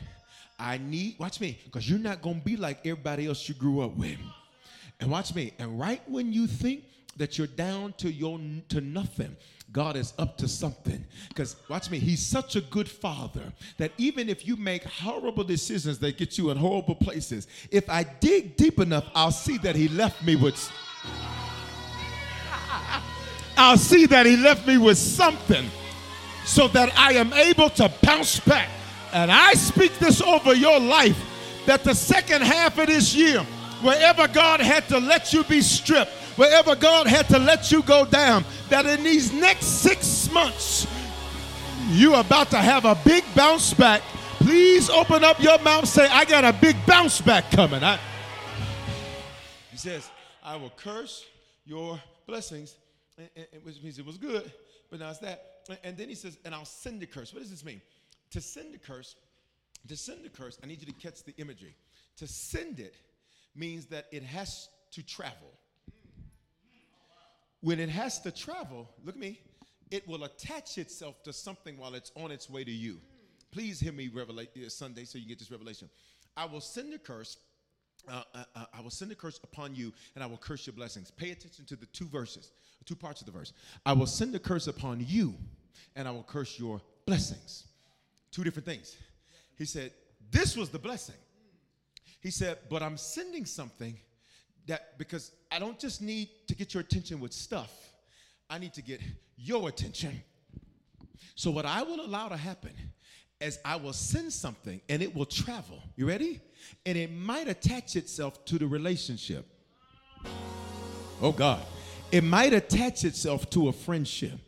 [0.58, 3.80] I need, watch me, because you're not going to be like everybody else you grew
[3.80, 4.18] up with.
[5.00, 6.84] And watch me, and right when you think
[7.16, 9.36] that you're down to your to nothing,
[9.72, 11.04] God is up to something.
[11.28, 15.98] Because watch me, He's such a good father that even if you make horrible decisions
[16.00, 19.88] that get you in horrible places, if I dig deep enough, I'll see that He
[19.88, 20.70] left me with.
[23.56, 25.66] I'll see that He left me with something
[26.44, 28.68] so that I am able to bounce back.
[29.12, 31.18] And I speak this over your life
[31.66, 33.40] that the second half of this year,
[33.82, 38.04] wherever God had to let you be stripped, wherever God had to let you go
[38.04, 40.86] down, that in these next six months,
[41.88, 44.02] you're about to have a big bounce back.
[44.38, 47.82] Please open up your mouth say, I got a big bounce back coming.
[47.82, 47.98] I,
[49.70, 50.10] he says,
[50.42, 51.24] I will curse
[51.64, 52.76] your blessings
[53.18, 54.50] and, and, which means it was good,
[54.90, 55.44] but now it's that.
[55.68, 57.32] And, and then he says, and I'll send a curse.
[57.32, 57.80] What does this mean?
[58.30, 59.16] To send a curse,
[59.86, 61.76] to send a curse, I need you to catch the imagery.
[62.16, 62.94] To send it
[63.54, 65.48] means that it has to travel.
[67.62, 69.40] When it has to travel, look at me,
[69.90, 72.98] it will attach itself to something while it's on its way to you.
[73.50, 75.88] Please hear me revelate, uh, Sunday so you get this revelation.
[76.36, 77.38] I will send a curse.
[78.08, 80.74] Uh, uh, uh, I will send a curse upon you and I will curse your
[80.74, 81.10] blessings.
[81.10, 82.50] Pay attention to the two verses
[82.84, 83.52] two parts of the verse.
[83.86, 85.34] I will send a curse upon you,
[85.96, 87.64] and I will curse your blessings.
[88.30, 88.96] Two different things.
[89.56, 89.92] He said,
[90.30, 91.16] This was the blessing.
[92.20, 93.96] He said, But I'm sending something
[94.66, 97.72] that because I don't just need to get your attention with stuff,
[98.48, 99.00] I need to get
[99.36, 100.22] your attention.
[101.34, 102.72] So, what I will allow to happen
[103.40, 105.82] is I will send something and it will travel.
[105.96, 106.40] You ready?
[106.86, 109.46] And it might attach itself to the relationship.
[111.20, 111.62] Oh, God.
[112.10, 114.38] It might attach itself to a friendship.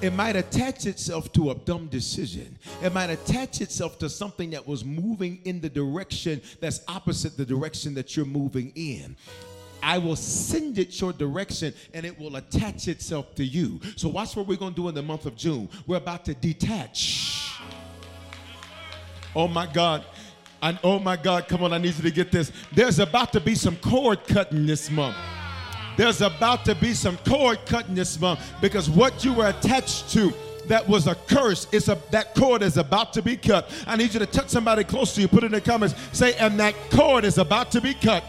[0.00, 2.58] It might attach itself to a dumb decision.
[2.82, 7.46] It might attach itself to something that was moving in the direction that's opposite the
[7.46, 9.16] direction that you're moving in.
[9.82, 13.80] I will send it your direction and it will attach itself to you.
[13.96, 15.68] So, watch what we're going to do in the month of June.
[15.86, 17.58] We're about to detach.
[19.34, 20.04] Oh my God.
[20.60, 22.52] And oh my God, come on, I need you to get this.
[22.72, 25.16] There's about to be some cord cutting this month.
[25.96, 30.32] There's about to be some cord cutting this month because what you were attached to
[30.68, 31.66] that was a curse.
[31.72, 33.70] It's a that cord is about to be cut.
[33.86, 35.28] I need you to touch somebody close to you.
[35.28, 35.94] Put it in the comments.
[36.12, 38.22] Say, and that cord is about to be cut.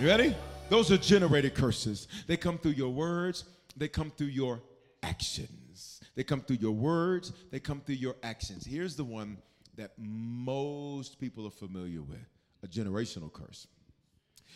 [0.00, 0.34] You ready?
[0.70, 2.08] Those are generated curses.
[2.26, 3.44] They come through your words,
[3.76, 4.60] they come through your
[5.04, 6.00] actions.
[6.16, 8.66] They come through your words, they come through your actions.
[8.66, 9.38] Here's the one
[9.76, 12.26] that most people are familiar with
[12.64, 13.68] a generational curse.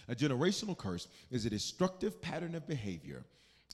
[0.08, 3.24] A generational curse is a destructive pattern of behavior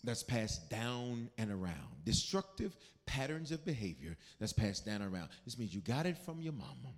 [0.05, 2.05] that's passed down and around.
[2.05, 5.31] Destructive patterns of behavior that's passed down and around.
[5.46, 6.92] This means you got it from your mama.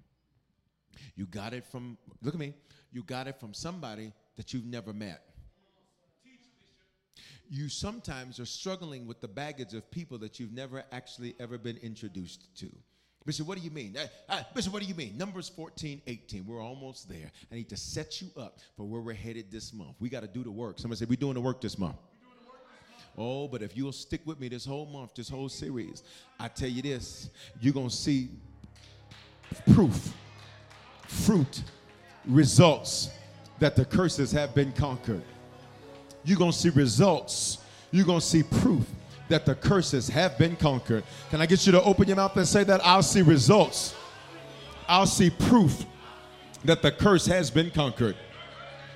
[1.14, 2.52] You got it from, look at me,
[2.90, 5.22] you got it from somebody that you've never met.
[7.48, 11.76] You sometimes are struggling with the baggage of people that you've never actually ever been
[11.76, 12.70] introduced to.
[13.24, 13.96] Bishop, what do you mean?
[13.96, 15.16] Uh, uh, Bishop, what do you mean?
[15.18, 16.46] Numbers 14, 18.
[16.46, 17.30] We're almost there.
[17.50, 19.96] I need to set you up for where we're headed this month.
[19.98, 20.78] We got to do the work.
[20.78, 21.96] Somebody said, We're doing the work this month.
[23.18, 26.02] Oh, but if you'll stick with me this whole month, this whole series,
[26.38, 28.28] I tell you this, you're going to see
[29.72, 30.12] proof,
[31.08, 31.62] fruit,
[32.26, 33.10] results
[33.58, 35.22] that the curses have been conquered.
[36.24, 37.58] You're going to see results.
[37.90, 38.86] You're going to see proof
[39.28, 41.04] that the curses have been conquered.
[41.30, 42.80] Can I get you to open your mouth and say that?
[42.84, 43.94] I'll see results.
[44.88, 45.84] I'll see proof
[46.64, 48.16] that the curse has been conquered.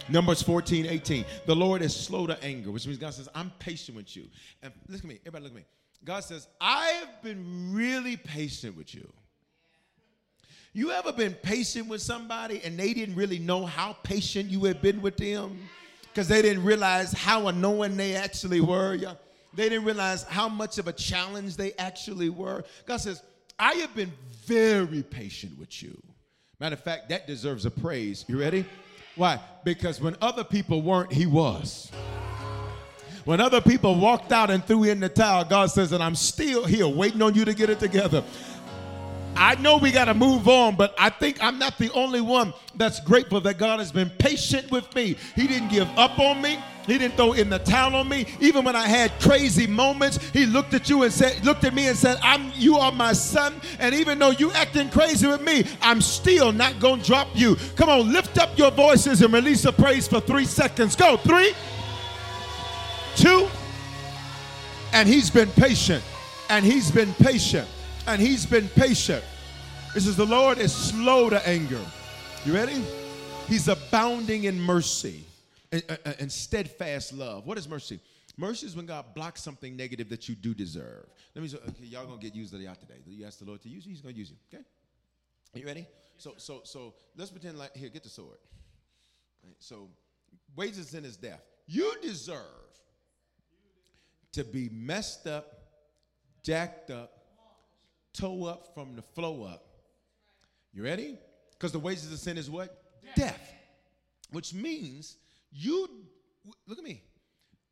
[0.08, 1.24] Numbers 14, 18.
[1.46, 4.26] The Lord is slow to anger, which means God says, I'm patient with you.
[4.62, 5.64] And look at me, everybody look at me.
[6.04, 9.08] God says, I have been really patient with you.
[10.72, 14.80] You ever been patient with somebody and they didn't really know how patient you had
[14.80, 15.58] been with them?
[16.02, 18.94] Because they didn't realize how annoying they actually were.
[18.94, 19.14] Yeah.
[19.52, 22.62] They didn't realize how much of a challenge they actually were.
[22.86, 23.20] God says,
[23.58, 24.12] I have been
[24.44, 26.00] very patient with you.
[26.60, 28.24] Matter of fact, that deserves a praise.
[28.28, 28.64] You ready?
[29.16, 29.40] Why?
[29.64, 31.90] Because when other people weren't, he was.
[33.24, 36.64] When other people walked out and threw in the towel, God says that I'm still
[36.64, 38.24] here waiting on you to get it together.
[39.36, 42.52] I know we got to move on, but I think I'm not the only one
[42.74, 45.16] that's grateful that God has been patient with me.
[45.34, 46.58] He didn't give up on me.
[46.86, 48.26] He didn't throw in the towel on me.
[48.40, 51.88] Even when I had crazy moments, he looked at you and said, looked at me
[51.88, 53.54] and said, I'm you are my son.
[53.78, 57.56] And even though you acting crazy with me, I'm still not gonna drop you.
[57.76, 60.96] Come on, lift up your voices and release a praise for three seconds.
[60.96, 61.54] Go, three,
[63.14, 63.48] two,
[64.92, 66.02] and he's been patient.
[66.48, 67.68] And he's been patient
[68.06, 69.24] and he's been patient.
[69.94, 71.80] This says, the Lord is slow to anger.
[72.44, 72.84] You ready?
[73.48, 75.24] He's abounding in mercy
[75.72, 75.82] and,
[76.18, 77.46] and, steadfast love.
[77.46, 78.00] What is mercy?
[78.36, 81.06] Mercy is when God blocks something negative that you do deserve.
[81.34, 82.94] Let me say, okay, y'all gonna get used to out today.
[83.06, 84.36] You ask the Lord to use you, He's gonna use you.
[84.52, 84.64] Okay?
[85.54, 85.86] Are you ready?
[86.16, 88.38] So, so, so let's pretend like here, get the sword.
[89.44, 89.88] Right, so,
[90.56, 91.42] wages sin is death.
[91.66, 92.44] You deserve
[94.32, 95.58] to be messed up,
[96.42, 97.19] jacked up,
[98.12, 99.66] toe up from the flow up.
[100.72, 101.18] You ready?
[101.52, 102.82] Because the wages of sin is what?
[103.04, 103.16] Death.
[103.16, 103.54] Death.
[104.30, 105.16] Which means
[105.50, 105.88] you
[106.66, 107.02] look at me.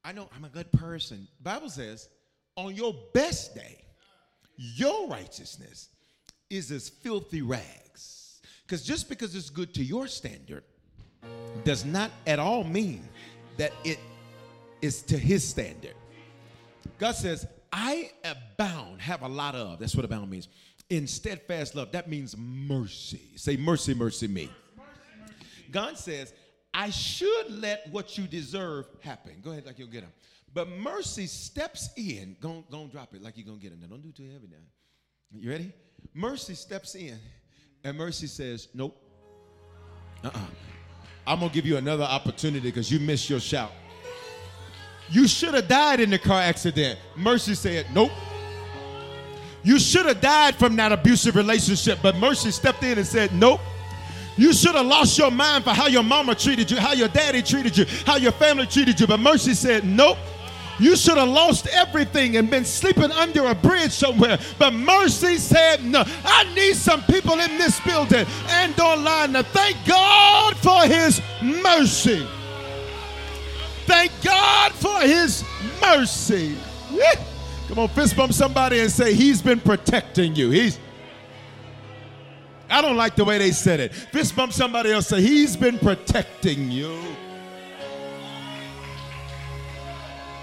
[0.05, 1.29] I know I'm a good person.
[1.43, 2.09] Bible says,
[2.57, 3.85] on your best day,
[4.57, 5.89] your righteousness
[6.51, 8.41] is as filthy rags.
[8.67, 10.65] Because just because it's good to your standard
[11.65, 13.09] does not at all mean
[13.57, 13.99] that it
[14.83, 15.95] is to his standard.
[16.99, 18.45] God says, I abound,
[19.09, 19.79] have a lot of.
[19.81, 20.49] That's what abound means.
[20.89, 23.33] In steadfast love, that means mercy.
[23.37, 24.51] Say, mercy, mercy me.
[25.71, 26.33] God says,
[26.73, 29.41] I should let what you deserve happen.
[29.43, 30.13] Go ahead, like you'll get them.
[30.55, 32.37] But mercy steps in.
[32.41, 33.81] Go, go drop it like you're going to get them.
[33.81, 34.57] Now, don't do too heavy now.
[35.33, 35.73] You ready?
[36.15, 37.19] Mercy steps in,
[37.85, 38.97] and mercy says, Nope.
[40.25, 40.39] Uh uh-uh.
[40.39, 41.37] uh.
[41.37, 43.73] i to give you another opportunity because you missed your shout.
[45.11, 46.99] You should have died in the car accident.
[47.17, 48.13] Mercy said, Nope.
[49.69, 53.61] You should have died from that abusive relationship, but Mercy stepped in and said, Nope.
[54.39, 57.43] You should have lost your mind for how your mama treated you, how your daddy
[57.43, 60.17] treated you, how your family treated you, but Mercy said, Nope.
[60.79, 64.39] You should have lost everything and been sleeping under a bridge somewhere.
[64.59, 66.03] But mercy said, No.
[66.25, 72.27] I need some people in this building and online to thank God for his mercy.
[73.85, 75.45] Thank God for his
[75.83, 76.57] mercy.
[77.69, 80.51] Come on, fist bump somebody and say, He's been protecting you.
[80.51, 80.79] He's
[82.71, 83.95] I don't like the way they said it.
[83.95, 86.99] Fist bump somebody else, say, He's been protecting you.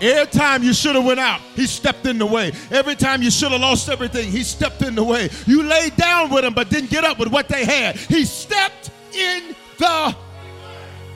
[0.01, 2.51] Every time you should have went out, he stepped in the way.
[2.69, 5.29] Every time you should have lost everything, he stepped in the way.
[5.47, 7.95] You laid down with him but didn't get up with what they had.
[7.95, 10.15] He stepped in the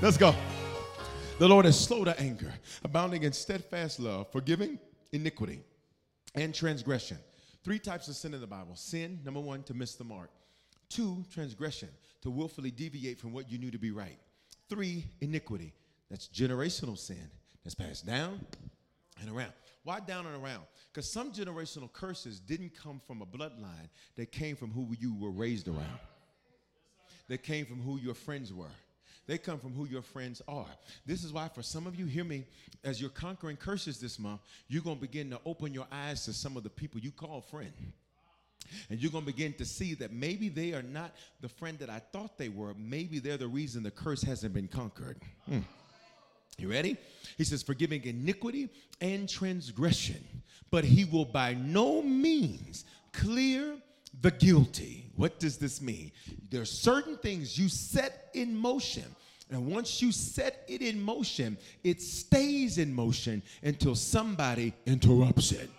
[0.02, 0.34] Let's go.
[1.40, 2.54] The Lord is slow to anger,
[2.84, 4.80] abounding in steadfast love, forgiving
[5.12, 5.62] iniquity
[6.40, 7.18] and transgression.
[7.64, 10.30] Three types of sin in the Bible sin, number one, to miss the mark.
[10.88, 11.90] Two, transgression,
[12.22, 14.18] to willfully deviate from what you knew to be right.
[14.70, 15.74] Three, iniquity,
[16.10, 17.30] That's generational sin
[17.64, 18.40] that's passed down
[19.20, 19.52] and around.
[19.84, 20.64] Why down and around?
[20.92, 25.32] Because some generational curses didn't come from a bloodline, they came from who you were
[25.32, 26.00] raised around.
[27.28, 28.72] They came from who your friends were.
[29.30, 30.66] They come from who your friends are.
[31.06, 32.46] This is why, for some of you, hear me,
[32.84, 36.34] as you're conquering curses this month, you're going to begin to open your eyes to
[36.34, 37.72] some of the people you call friend.
[38.90, 41.92] And you're going to begin to see that maybe they are not the friend that
[41.92, 42.74] I thought they were.
[42.74, 45.22] Maybe they're the reason the curse hasn't been conquered.
[45.46, 45.60] Hmm.
[46.58, 46.98] You ready?
[47.38, 48.70] He says, forgiving iniquity
[49.00, 50.26] and transgression,
[50.72, 53.76] but he will by no means clear
[54.22, 55.12] the guilty.
[55.16, 56.12] What does this mean?
[56.50, 59.04] There are certain things you set in motion.
[59.52, 65.70] And once you set it in motion, it stays in motion until somebody interrupts it.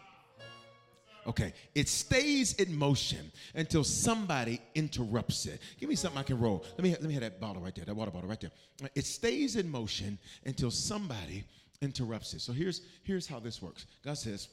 [1.27, 5.61] Okay, it stays in motion until somebody interrupts it.
[5.79, 6.65] Give me something I can roll.
[6.77, 8.51] Let me let me have that bottle right there, that water bottle right there.
[8.95, 11.45] It stays in motion until somebody
[11.83, 12.41] interrupts it.
[12.41, 13.87] So here's here's how this works.
[14.05, 14.49] God says,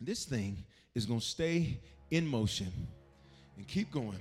[0.00, 1.78] this thing is going to stay
[2.10, 2.72] in motion
[3.56, 4.18] and keep going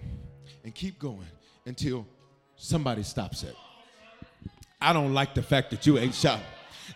[0.63, 1.27] and keep going
[1.65, 2.05] until
[2.57, 3.55] somebody stops it.
[4.81, 6.45] I don't like the fact that you ain't shouting.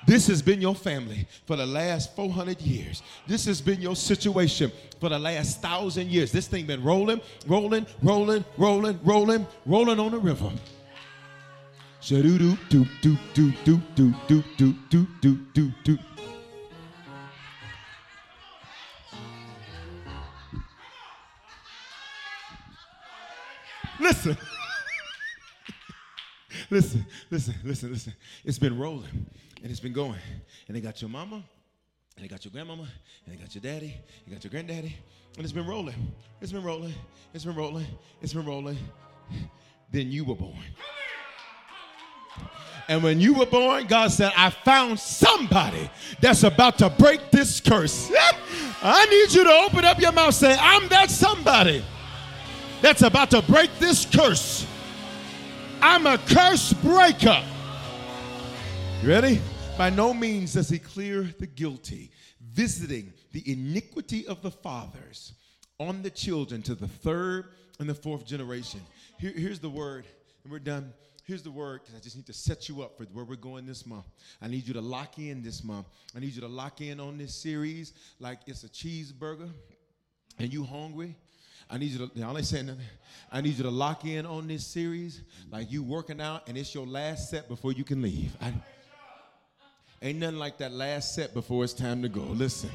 [0.06, 3.04] This has been your family for the last 400 years.
[3.28, 6.32] This has been your situation for the last thousand years.
[6.32, 10.52] This thing been rolling, rolling, rolling, rolling, rolling, rolling on the river.
[12.08, 15.98] do do do do do do do do do do do do do.
[24.00, 24.38] Listen.
[26.74, 28.14] Listen, listen, listen, listen.
[28.44, 29.28] It's been rolling
[29.62, 30.20] and it's been going.
[30.68, 31.36] And they got your mama,
[32.16, 32.88] and they got your grandmama,
[33.26, 33.96] and they got your daddy,
[34.26, 34.96] you got your granddaddy,
[35.38, 35.96] and it's been rolling.
[36.42, 36.94] It's been rolling.
[37.34, 37.88] It's been rolling.
[38.22, 38.78] It's been rolling.
[39.92, 40.58] Then you were born.
[42.90, 47.62] And when you were born, God said, I found somebody that's about to break this
[47.62, 48.12] curse.
[48.82, 51.84] I need you to open up your mouth, say, I'm that somebody
[52.82, 54.68] that's about to break this curse.
[55.86, 57.44] I'm a curse breaker.
[59.02, 59.42] You ready?
[59.78, 62.10] By no means does he clear the guilty,
[62.40, 65.34] visiting the iniquity of the fathers
[65.82, 68.80] on the children to the third and the fourth generation.
[69.20, 70.06] Here, here's the word,
[70.46, 70.94] and we're done.
[71.26, 73.66] Here's the word because I just need to set you up for where we're going
[73.66, 74.06] this month.
[74.42, 75.88] I need you to lock in this month.
[76.16, 79.50] I need you to lock in on this series like it's a cheeseburger
[80.40, 81.18] and you hungry
[81.70, 82.72] I need you to, y'all ain't saying.
[83.32, 86.74] I need you to lock in on this series like you working out and it's
[86.74, 88.36] your last set before you can leave.
[88.42, 88.54] I,
[90.02, 92.22] ain't nothing like that last set before it's time to go.
[92.22, 92.70] Listen,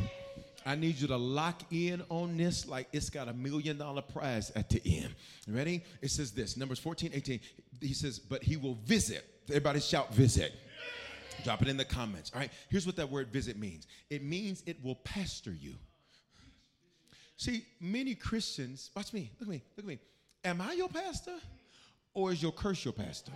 [0.66, 4.50] I need you to lock in on this like it's got a million dollar prize
[4.56, 5.14] at the end.
[5.46, 5.84] Ready?
[6.02, 7.40] It says this Numbers 14, 18.
[7.80, 9.24] He says, but he will visit.
[9.48, 10.52] Everybody shout, visit.
[11.44, 12.32] Drop it in the comments.
[12.34, 15.74] All right, here's what that word visit means it means it will pastor you.
[17.38, 19.98] See, many Christians, watch me, look at me, look at me.
[20.44, 21.36] Am I your pastor
[22.12, 23.30] or is your curse your pastor?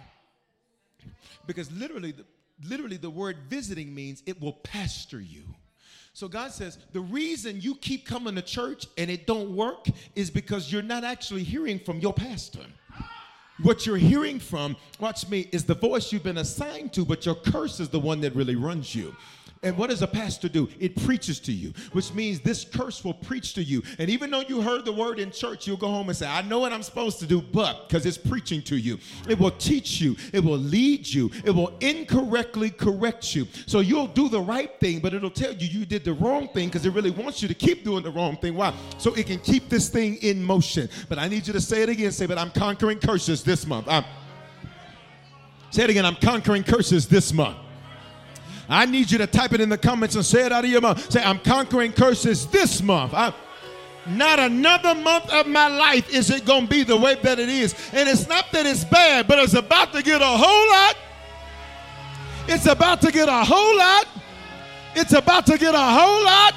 [1.46, 2.24] Because literally, the,
[2.68, 5.42] literally the word visiting means it will pastor you.
[6.14, 9.86] So God says the reason you keep coming to church and it don't work
[10.16, 12.66] is because you're not actually hearing from your pastor.
[13.62, 17.36] What you're hearing from, watch me, is the voice you've been assigned to, but your
[17.36, 19.14] curse is the one that really runs you.
[19.64, 20.68] And what does a pastor do?
[20.80, 23.80] It preaches to you, which means this curse will preach to you.
[24.00, 26.42] And even though you heard the word in church, you'll go home and say, I
[26.42, 28.98] know what I'm supposed to do, but because it's preaching to you,
[29.28, 33.46] it will teach you, it will lead you, it will incorrectly correct you.
[33.66, 36.66] So you'll do the right thing, but it'll tell you you did the wrong thing
[36.68, 38.56] because it really wants you to keep doing the wrong thing.
[38.56, 38.74] Why?
[38.98, 40.88] So it can keep this thing in motion.
[41.08, 42.10] But I need you to say it again.
[42.10, 43.86] Say, but I'm conquering curses this month.
[43.88, 44.04] I'm,
[45.70, 46.04] say it again.
[46.04, 47.58] I'm conquering curses this month.
[48.68, 50.80] I need you to type it in the comments and say it out of your
[50.80, 51.10] mouth.
[51.10, 53.12] Say, I'm conquering curses this month.
[53.14, 53.34] I,
[54.06, 57.48] not another month of my life is it going to be the way that it
[57.48, 57.74] is.
[57.92, 60.96] And it's not that it's bad, but it's about to get a whole lot.
[62.48, 64.08] It's about to get a whole lot.
[64.94, 66.54] It's about to get a whole lot.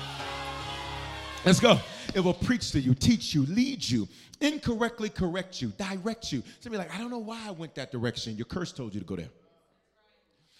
[1.45, 1.79] Let's go.
[2.15, 4.07] It will preach to you, teach you, lead you,
[4.41, 6.41] incorrectly correct you, direct you.
[6.59, 8.35] Somebody like, I don't know why I went that direction.
[8.35, 9.29] Your curse told you to go there.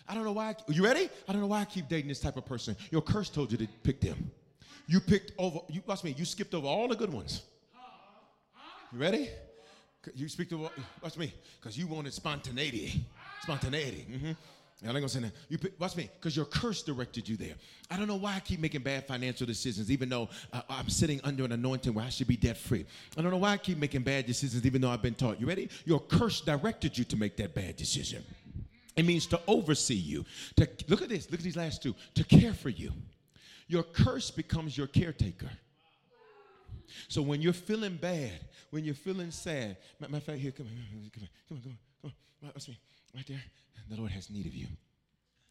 [0.07, 0.49] I don't know why.
[0.49, 1.09] I, you ready?
[1.27, 2.75] I don't know why I keep dating this type of person.
[2.91, 4.31] Your curse told you to pick them.
[4.87, 5.59] You picked over.
[5.69, 6.13] You watch me.
[6.17, 7.41] You skipped over all the good ones.
[8.93, 9.29] You ready?
[10.13, 10.69] You speak to
[11.01, 13.03] watch me because you wanted spontaneity.
[13.41, 14.05] Spontaneity.
[14.11, 14.31] Mm-hmm.
[14.83, 15.31] I ain't gonna say that.
[15.49, 17.55] You watch me, because your curse directed you there.
[17.89, 21.21] I don't know why I keep making bad financial decisions, even though uh, I'm sitting
[21.23, 22.85] under an anointing where I should be debt free.
[23.17, 25.39] I don't know why I keep making bad decisions, even though I've been taught.
[25.39, 25.69] You ready?
[25.85, 28.23] Your curse directed you to make that bad decision.
[28.95, 30.25] It means to oversee you.
[30.57, 31.29] To look at this.
[31.29, 31.95] Look at these last two.
[32.15, 32.91] To care for you.
[33.67, 35.49] Your curse becomes your caretaker.
[37.07, 38.39] So when you're feeling bad,
[38.69, 41.57] when you're feeling sad, matter of fact, here, come on, come on, come on, come
[42.43, 42.77] on, come on.
[43.15, 43.43] Right there.
[43.89, 44.67] The Lord has need of you.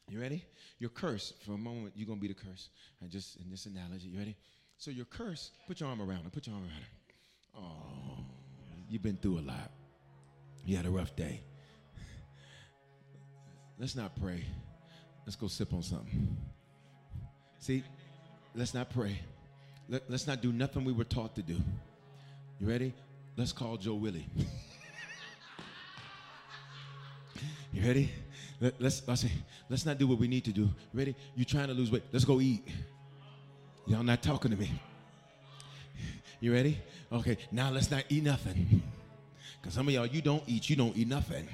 [0.08, 0.44] You ready?
[0.78, 2.68] Your curse, for a moment, you're gonna be the curse.
[3.00, 4.36] And just in this analogy, you ready?
[4.76, 6.30] So your curse, put your arm around her.
[6.30, 6.88] Put your arm around her.
[7.56, 8.24] Oh,
[8.88, 9.70] you've been through a lot.
[10.64, 11.42] You had a rough day.
[13.84, 14.42] Let's not pray.
[15.26, 16.34] Let's go sip on something.
[17.58, 17.84] See,
[18.54, 19.18] let's not pray.
[19.90, 21.60] Let, us not do nothing we were taught to do.
[22.58, 22.94] You ready?
[23.36, 24.26] Let's call Joe Willie.
[27.74, 28.10] you ready?
[28.58, 29.32] Let, us let's, say,
[29.68, 30.70] let's not do what we need to do.
[30.94, 31.14] Ready?
[31.36, 32.04] You trying to lose weight?
[32.10, 32.66] Let's go eat.
[33.86, 34.72] Y'all not talking to me.
[36.40, 36.78] You ready?
[37.12, 38.82] Okay, now let's not eat nothing.
[39.60, 41.46] Because some of y'all, you don't eat, you don't eat nothing.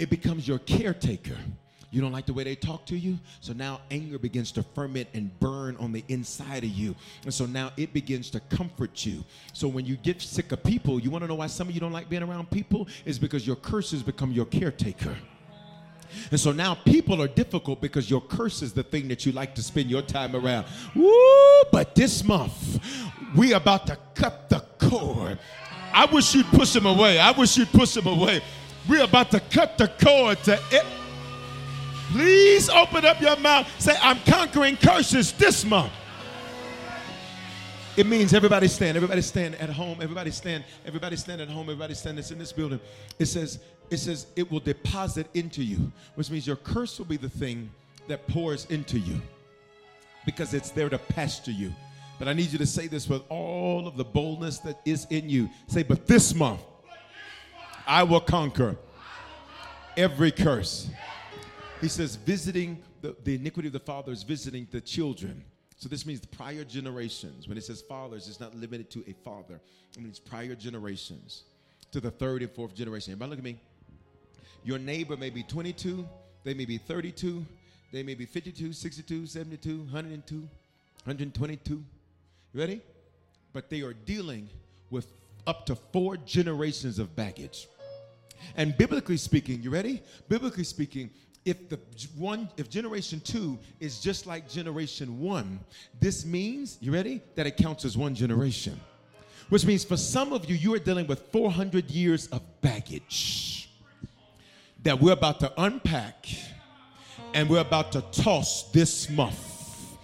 [0.00, 1.36] It becomes your caretaker.
[1.90, 3.18] You don't like the way they talk to you?
[3.40, 6.94] So now anger begins to ferment and burn on the inside of you.
[7.24, 9.24] And so now it begins to comfort you.
[9.52, 11.80] So when you get sick of people, you want to know why some of you
[11.80, 12.88] don't like being around people?
[13.04, 15.14] Is because your curses become your caretaker.
[16.30, 19.54] And so now people are difficult because your curse is the thing that you like
[19.56, 20.66] to spend your time around.
[20.94, 21.62] Woo!
[21.70, 22.80] But this month,
[23.36, 25.38] we are about to cut the cord.
[25.92, 27.18] I wish you'd push them away.
[27.18, 28.42] I wish you'd push them away.
[28.88, 30.84] We're about to cut the cord to it.
[32.12, 33.68] Please open up your mouth.
[33.80, 35.92] Say, I'm conquering curses this month.
[37.96, 38.96] It means everybody stand.
[38.96, 39.98] Everybody stand at home.
[40.00, 40.64] Everybody stand.
[40.86, 41.64] Everybody stand at home.
[41.64, 42.80] Everybody stand that's in this building.
[43.18, 43.58] It says,
[43.90, 47.70] it says it will deposit into you, which means your curse will be the thing
[48.08, 49.20] that pours into you
[50.24, 51.72] because it's there to pasture you.
[52.18, 55.28] But I need you to say this with all of the boldness that is in
[55.28, 55.48] you.
[55.68, 56.60] Say, but this month
[57.86, 58.76] I will conquer
[59.96, 60.88] every curse.
[61.80, 65.44] He says, visiting the, the iniquity of the fathers, visiting the children.
[65.78, 67.48] So this means prior generations.
[67.48, 69.60] When it says fathers, it's not limited to a father.
[69.96, 71.44] It means prior generations
[71.92, 73.12] to the third and fourth generation.
[73.12, 73.58] Everybody look at me.
[74.62, 76.06] Your neighbor may be 22,
[76.44, 77.44] they may be 32,
[77.92, 81.72] they may be 52, 62, 72, 102, 122.
[81.72, 81.84] You
[82.60, 82.80] ready?
[83.54, 84.50] But they are dealing
[84.90, 85.06] with
[85.46, 87.68] up to four generations of baggage.
[88.56, 90.02] And biblically speaking, you ready?
[90.28, 91.10] Biblically speaking,
[91.44, 91.78] if the
[92.16, 95.58] one if generation two is just like generation one
[95.98, 98.78] this means you ready that it counts as one generation
[99.48, 103.70] which means for some of you you are dealing with 400 years of baggage
[104.82, 106.26] that we're about to unpack
[107.32, 109.96] and we're about to toss this month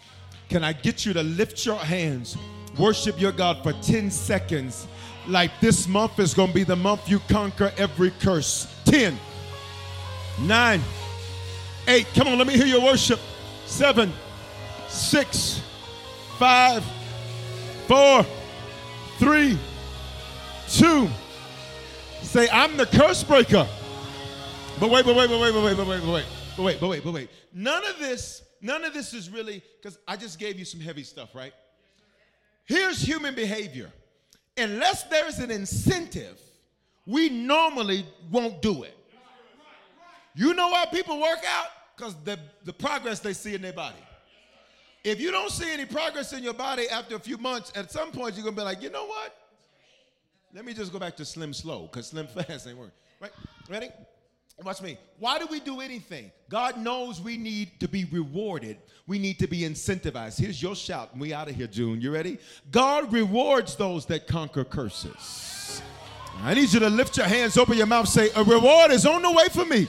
[0.49, 2.39] can i get you to lift your hands
[2.79, 4.87] worship your god for 10 seconds
[5.29, 9.19] like this month is going to be the month you conquer every curse 10
[10.41, 10.83] 9
[11.89, 12.07] eight.
[12.15, 13.21] Come on, let me hear your worship.
[13.67, 14.13] Seven,
[14.89, 15.61] six,
[16.39, 16.85] five,
[17.87, 18.25] four,
[19.19, 19.59] three,
[20.69, 21.09] two.
[22.23, 23.67] Say, I'm the curse breaker.
[24.79, 26.89] But wait, but wait, but wait, but wait, but wait, but wait, but wait, but
[26.89, 27.31] wait, but wait.
[27.53, 31.03] None of this, none of this is really, because I just gave you some heavy
[31.03, 31.53] stuff, right?
[32.67, 33.91] Here's human behavior.
[34.57, 36.41] Unless there's an incentive,
[37.07, 38.97] we normally won't do it.
[40.35, 41.69] You know why people work out?
[41.97, 43.97] Because the, the progress they see in their body.
[45.03, 48.11] If you don't see any progress in your body after a few months, at some
[48.11, 49.35] point you're gonna be like, you know what?
[50.53, 52.93] Let me just go back to slim slow, because slim fast ain't working.
[53.21, 53.33] Right?
[53.69, 53.89] Ready?
[54.65, 54.97] Watch me.
[55.19, 56.33] Why do we do anything?
[56.49, 58.79] God knows we need to be rewarded.
[59.07, 60.39] We need to be incentivized.
[60.39, 61.17] Here's your shout.
[61.17, 62.01] We out of here, June.
[62.01, 62.39] You ready?
[62.71, 65.83] God rewards those that conquer curses.
[66.43, 69.23] I need you to lift your hands, open your mouth, say, A reward is on
[69.23, 69.89] the way for me.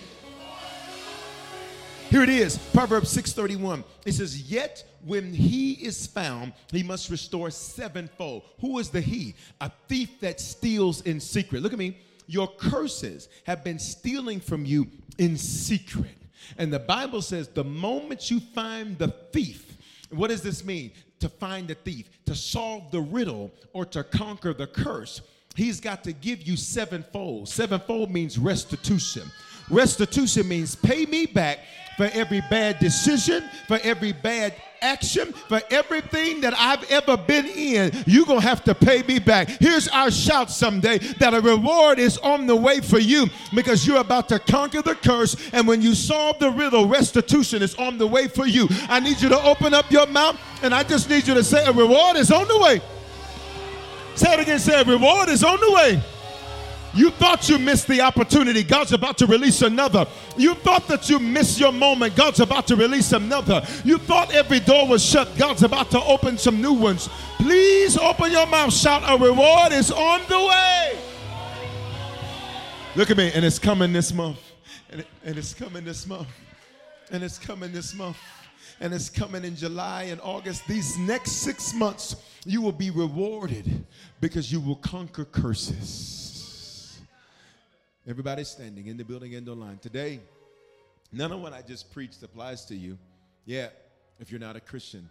[2.09, 3.83] Here it is, Proverbs 6:31.
[4.05, 9.35] It says, "Yet when he is found, he must restore sevenfold." Who is the he?
[9.59, 11.61] A thief that steals in secret.
[11.61, 11.97] Look at me.
[12.27, 16.11] Your curses have been stealing from you in secret.
[16.57, 19.77] And the Bible says the moment you find the thief,
[20.09, 20.91] what does this mean?
[21.19, 25.21] To find the thief, to solve the riddle, or to conquer the curse,
[25.55, 27.49] he's got to give you sevenfold.
[27.49, 29.23] Sevenfold means restitution.
[29.69, 31.59] Restitution means pay me back
[31.97, 37.91] for every bad decision, for every bad action, for everything that I've ever been in.
[38.05, 39.49] You're going to have to pay me back.
[39.59, 43.99] Here's our shout someday that a reward is on the way for you because you're
[43.99, 45.35] about to conquer the curse.
[45.51, 48.67] And when you solve the riddle, restitution is on the way for you.
[48.87, 51.65] I need you to open up your mouth and I just need you to say,
[51.65, 52.79] A reward is on the way.
[54.15, 56.01] Say it again, say, A reward is on the way.
[56.97, 58.63] You thought you missed the opportunity.
[58.63, 60.07] God's about to release another.
[60.35, 62.15] You thought that you missed your moment.
[62.15, 63.61] God's about to release another.
[63.85, 65.29] You thought every door was shut.
[65.37, 67.07] God's about to open some new ones.
[67.37, 68.73] Please open your mouth.
[68.73, 70.99] Shout, a reward is on the way.
[72.95, 74.39] Look at me, and it's coming this month.
[74.89, 76.27] And, it, and it's coming this month.
[77.11, 78.17] And it's coming this month.
[78.79, 80.67] And it's coming in July and August.
[80.67, 83.85] These next six months, you will be rewarded
[84.19, 86.26] because you will conquer curses.
[88.09, 89.79] Everybody standing in the building and online.
[89.79, 90.21] Today,
[91.11, 92.97] none of what I just preached applies to you.
[93.45, 93.67] Yeah,
[94.17, 95.09] if you're not a Christian.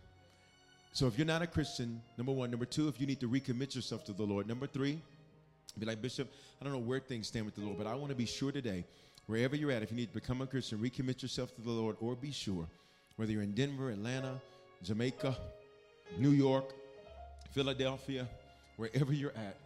[0.94, 2.50] So if you're not a Christian, number one.
[2.50, 4.48] Number two, if you need to recommit yourself to the Lord.
[4.48, 4.98] Number three,
[5.78, 8.08] be like, Bishop, I don't know where things stand with the Lord, but I want
[8.08, 8.82] to be sure today,
[9.26, 11.96] wherever you're at, if you need to become a Christian, recommit yourself to the Lord
[12.00, 12.66] or be sure,
[13.16, 14.40] whether you're in Denver, Atlanta,
[14.82, 15.36] Jamaica,
[16.16, 16.72] New York,
[17.52, 18.26] Philadelphia,
[18.78, 19.58] wherever you're at,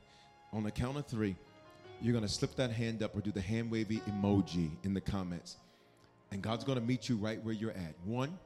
[0.53, 1.37] on the count of three,
[2.03, 5.01] you're going to slip that hand up or do the hand wavy emoji in the
[5.01, 5.57] comments.
[6.33, 7.95] And God's going to meet you right where you're at.
[8.05, 8.39] One,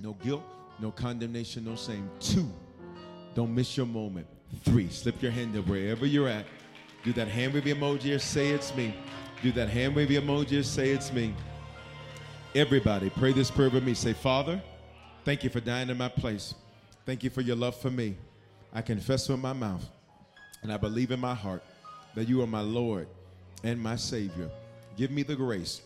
[0.00, 0.42] no guilt,
[0.80, 2.10] no condemnation, no shame.
[2.20, 2.50] Two,
[3.34, 4.26] don't miss your moment.
[4.64, 6.44] Three, slip your hand up wherever you're at.
[7.04, 8.94] Do that hand wave emoji or say it's me.
[9.42, 11.34] Do that hand wave emoji or say it's me.
[12.54, 13.94] Everybody, pray this prayer with me.
[13.94, 14.62] Say, Father,
[15.24, 16.54] thank you for dying in my place.
[17.04, 18.16] Thank you for your love for me.
[18.72, 19.84] I confess with my mouth
[20.62, 21.62] and I believe in my heart
[22.14, 23.08] that you are my Lord
[23.62, 24.50] and my Savior.
[24.96, 25.82] Give me the grace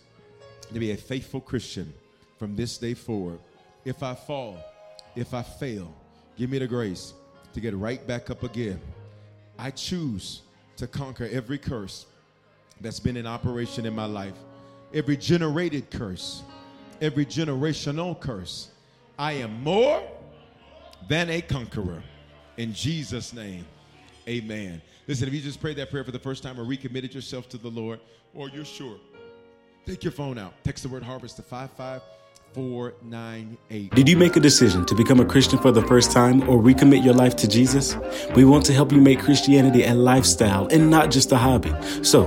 [0.73, 1.93] to be a faithful Christian
[2.39, 3.39] from this day forward.
[3.85, 4.59] If I fall,
[5.17, 5.93] if I fail,
[6.37, 7.15] give me the grace
[7.55, 8.81] to get right back up again.
[9.59, 10.43] I choose
[10.77, 12.07] to conquer every curse
[12.81, 14.37] that's been in operation in my life,
[14.95, 16.43] every generated curse,
[17.01, 18.69] every generational curse.
[19.19, 20.03] I am more
[21.09, 22.03] than a conqueror.
[22.57, 23.67] In Jesus' name,
[24.29, 24.81] amen.
[25.09, 27.57] Listen, if you just prayed that prayer for the first time or recommitted yourself to
[27.57, 27.99] the Lord,
[28.35, 28.99] or you're sure,
[29.87, 30.53] take your phone out.
[30.65, 33.95] Text the word harvest to 55498.
[33.95, 37.03] Did you make a decision to become a Christian for the first time or recommit
[37.03, 37.97] your life to Jesus?
[38.37, 41.73] We want to help you make Christianity a lifestyle and not just a hobby.
[42.03, 42.27] So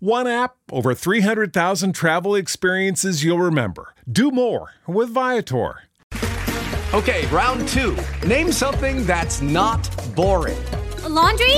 [0.00, 3.94] One app, over 300,000 travel experiences you'll remember.
[4.10, 5.80] Do more with Viator.
[6.94, 7.96] Okay, round two.
[8.24, 10.64] Name something that's not boring.
[11.02, 11.56] A laundry?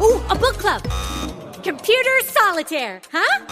[0.00, 0.82] Ooh, a book club.
[1.62, 3.44] Computer solitaire, huh?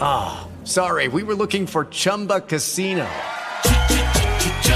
[0.00, 3.08] Ah, oh, sorry, we were looking for Chumba Casino.